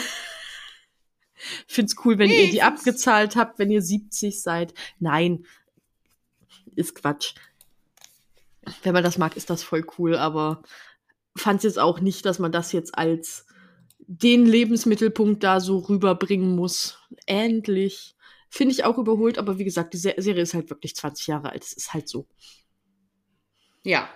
[1.68, 4.74] Find's cool, wenn Nee, ihr die abgezahlt habt, wenn ihr 70 seid.
[5.00, 5.46] Nein,
[6.76, 7.36] ist Quatsch.
[8.84, 10.64] Wenn man das mag, ist das voll cool, aber
[11.36, 13.46] fand's jetzt auch nicht, dass man das jetzt als
[14.00, 16.98] den Lebensmittelpunkt da so rüberbringen muss.
[17.26, 18.15] Endlich.
[18.56, 21.50] Finde ich auch überholt, aber wie gesagt, die Se Serie ist halt wirklich 20 Jahre
[21.50, 21.62] alt.
[21.62, 22.26] Es ist halt so.
[23.84, 24.08] Ja.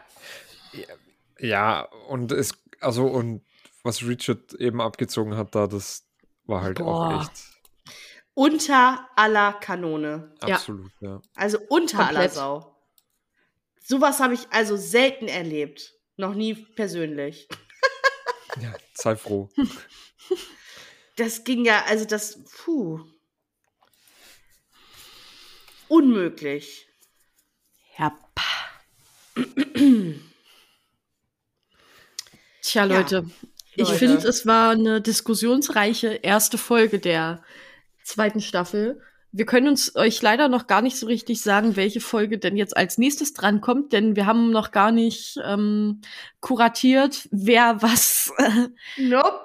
[1.40, 3.44] Ja, und es, also, und
[3.84, 6.08] was Richard eben abgezogen hat da, das
[6.46, 7.18] war halt Boah.
[7.18, 7.32] auch echt
[8.34, 10.34] Unter aller Kanone.
[10.48, 10.56] Ja.
[10.56, 11.22] absolut, ja.
[11.36, 12.32] Also unter aller Komplett.
[12.32, 12.78] Sau.
[13.82, 15.96] Sowas habe ich also selten erlebt.
[16.16, 17.50] Noch nie persönlich.
[18.62, 18.74] ja.
[18.94, 19.50] sei froh.
[21.18, 23.02] Das ging ja, also das, puh.
[25.90, 26.88] Unmöglich.
[27.98, 28.18] Ja.
[32.62, 33.26] Tja, Ja, Leute,
[33.76, 33.96] ich Leute.
[34.00, 37.44] finde, es war eine diskussionsreiche erste Folge der
[38.04, 39.02] zweiten Staffel.
[39.32, 42.76] Wir können uns euch leider noch gar nicht so richtig sagen, welche Folge denn jetzt
[42.76, 46.02] als nächstes drankommt, denn wir haben noch gar nicht ähm,
[46.40, 49.44] kuratiert, wer was äh, Nope.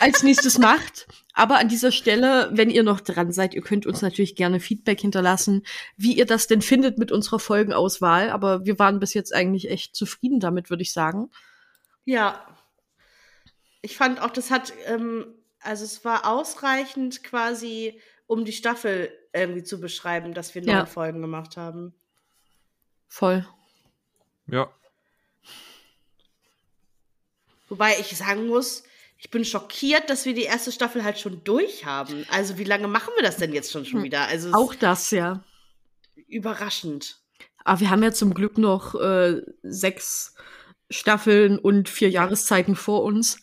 [0.00, 1.06] als nächstes macht.
[1.38, 4.98] Aber an dieser Stelle, wenn ihr noch dran seid, ihr könnt uns natürlich gerne Feedback
[5.02, 5.66] hinterlassen,
[5.98, 8.30] wie ihr das denn findet mit unserer Folgenauswahl.
[8.30, 11.30] Aber wir waren bis jetzt eigentlich echt zufrieden damit, würde ich sagen.
[12.06, 12.42] Ja.
[13.82, 15.26] Ich fand auch, das hat, ähm,
[15.60, 20.86] also es war ausreichend quasi, um die Staffel irgendwie zu beschreiben, dass wir neun Ja.
[20.86, 21.94] Folgen gemacht haben.
[23.08, 23.46] Voll.
[24.46, 24.70] Ja.
[27.68, 28.84] Wobei ich sagen muss,
[29.26, 32.24] ich bin schockiert, dass wir die erste Staffel halt schon durch haben.
[32.30, 34.04] Also wie lange machen wir das denn jetzt schon, schon Hm.
[34.04, 34.20] wieder?
[34.28, 35.42] Also Auch das, ja.
[36.28, 37.18] überraschend.
[37.64, 40.36] Aber wir haben ja zum Glück noch äh, sechs
[40.90, 43.40] Staffeln und vier Jahreszeiten vor uns.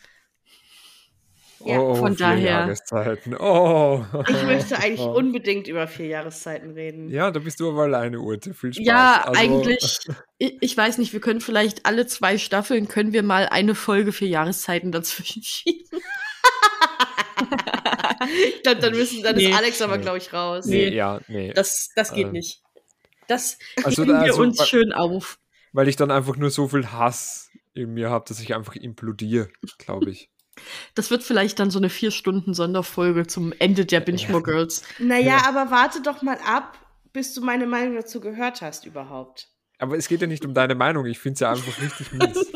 [1.66, 2.52] Ja, oh, von vier daher.
[2.52, 3.36] Jahreszeiten.
[3.38, 4.06] Oh.
[4.28, 5.14] Ich möchte eigentlich Oh.
[5.18, 7.10] unbedingt über vier Jahreszeiten reden.
[7.10, 8.54] Ja, da bist du aber alleine, Urte.
[8.54, 8.86] Viel Spaß.
[8.86, 9.98] Ja, Also, eigentlich.
[10.40, 14.12] Ich, ich weiß nicht, wir können vielleicht alle zwei Staffeln, können wir mal eine Folge
[14.12, 15.88] für Jahreszeiten dazwischen schieben.
[18.56, 19.50] Ich glaub, dann müssen, dann Nee.
[19.50, 20.66] ist Alex aber, glaube ich, raus.
[20.66, 20.96] Nee, Nee.
[20.96, 21.54] ja, nee.
[21.54, 22.62] Das, das geht Ähm, nicht.
[23.28, 25.40] Das also da- wir also, uns schön auf.
[25.72, 29.50] Weil ich dann einfach nur so viel Hass in mir habe, dass ich einfach implodiere,
[29.78, 30.30] glaube ich.
[30.96, 34.84] Das wird vielleicht dann so eine vier Stunden Sonderfolge zum Ende der Binge More Girls.
[35.00, 35.46] Naja, Ja.
[35.48, 36.78] aber warte doch mal ab,
[37.12, 39.50] bis du meine Meinung dazu gehört hast überhaupt.
[39.80, 41.06] Aber es geht ja nicht um deine Meinung.
[41.08, 42.52] Ich finde es ja einfach richtig mies.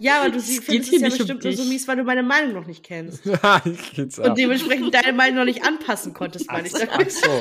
[0.00, 1.96] Ja, aber du Es findest hier es ja nicht um bestimmt nur so mies, weil
[1.96, 3.24] du meine Meinung noch nicht kennst.
[3.64, 7.40] ich geht's Und dementsprechend deine Meinung noch nicht anpassen konntest, meine ich Ach so.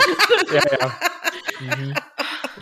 [0.54, 1.00] Ja, ja.
[1.62, 1.94] Mhm.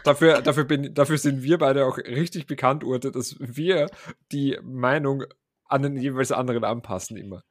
[0.04, 3.88] Dafür, dafür, bin, dafür sind wir beide auch richtig bekannt, Urte, dass wir
[4.32, 5.26] die Meinung
[5.72, 7.44] an den jeweils anderen anpassen immer.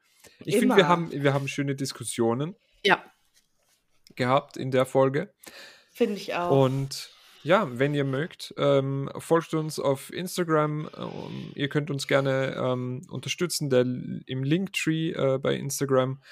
[0.44, 3.02] Ich finde, wir haben, wir haben schöne Diskussionen Ja.
[4.16, 5.32] gehabt in der Folge.
[5.92, 6.50] Finde ich auch.
[6.50, 7.10] Und
[7.42, 10.90] ja, wenn ihr mögt, ähm, folgt uns auf Instagram.
[10.96, 13.70] Ähm, ihr könnt uns gerne ähm, unterstützen.
[13.70, 16.22] Der, Im Linktree äh, bei Instagram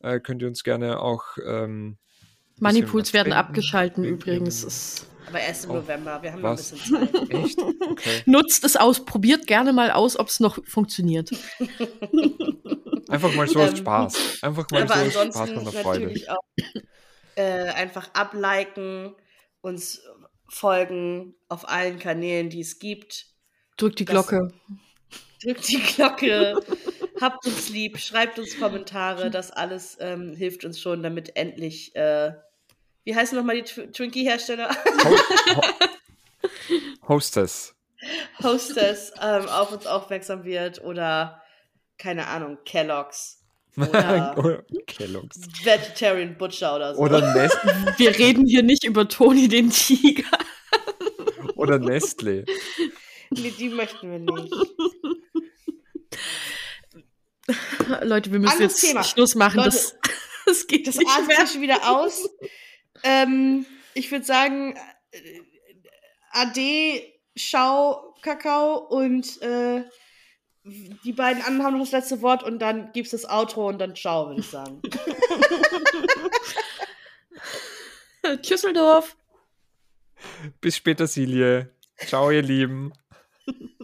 [0.00, 1.24] äh, könnt ihr uns gerne auch.
[1.44, 1.98] Ähm,
[2.60, 3.38] Moneypools was werden spenden.
[3.38, 5.06] abgeschalten ihr- übrigens.
[5.26, 6.22] Aber erst im Oh, November.
[6.22, 6.70] Wir haben noch ein was?
[6.70, 7.30] bisschen Zeit.
[7.30, 7.58] Echt?
[7.90, 8.22] Okay.
[8.24, 11.30] nutzt es aus, probiert gerne mal aus, ob es noch funktioniert.
[13.08, 14.42] Einfach mal so aus Ähm, Spaß.
[14.42, 16.00] Einfach mal Aber so aus Spaß ansonsten und der Freude.
[16.06, 16.42] natürlich auch
[17.36, 19.14] äh, einfach abliken,
[19.60, 20.02] uns
[20.48, 23.26] folgen auf allen Kanälen, die es gibt.
[23.76, 24.52] Drückt die Das- Glocke.
[25.42, 26.60] Drückt die Glocke,
[27.20, 32.32] habt uns lieb, schreibt uns Kommentare, das alles ähm, hilft uns schon, damit endlich, äh,
[33.08, 34.68] wie heißen nochmal die Tw Twinkie-Hersteller?
[34.68, 35.16] Ho
[35.54, 35.64] Ho
[37.08, 37.74] Hostess.
[38.42, 41.42] Hostess ähm, auf uns aufmerksam wird oder,
[41.96, 43.42] keine Ahnung, Kellogg's
[43.78, 45.40] oder Kellogg's.
[45.64, 47.00] Vegetarian Butcher oder so.
[47.00, 47.56] Oder, Nest
[47.96, 50.28] Wir reden hier nicht über Toni den Tiger.
[51.54, 52.44] oder Nestle.
[53.30, 54.52] nee, die möchten wir nicht.
[58.02, 59.02] Leute, wir müssen Anderes jetzt Thema.
[59.02, 59.56] Schluss machen.
[59.56, 59.96] Leute, das,
[60.44, 61.46] das geht Das nicht mehr.
[61.46, 62.28] schon wieder aus.
[63.02, 64.76] Ähm, ich würde sagen,
[65.10, 65.40] äh,
[66.30, 67.02] Ade,
[67.36, 69.84] Schau, Kakao und äh,
[70.64, 73.94] die beiden anderen haben noch das letzte Wort und dann gibt's das Outro und dann
[73.94, 74.82] Ciao, würde ich sagen.
[78.42, 79.16] Tschüsseldorf.
[80.60, 81.70] Bis später, Silje.
[81.96, 82.92] Ciao, ihr Lieben.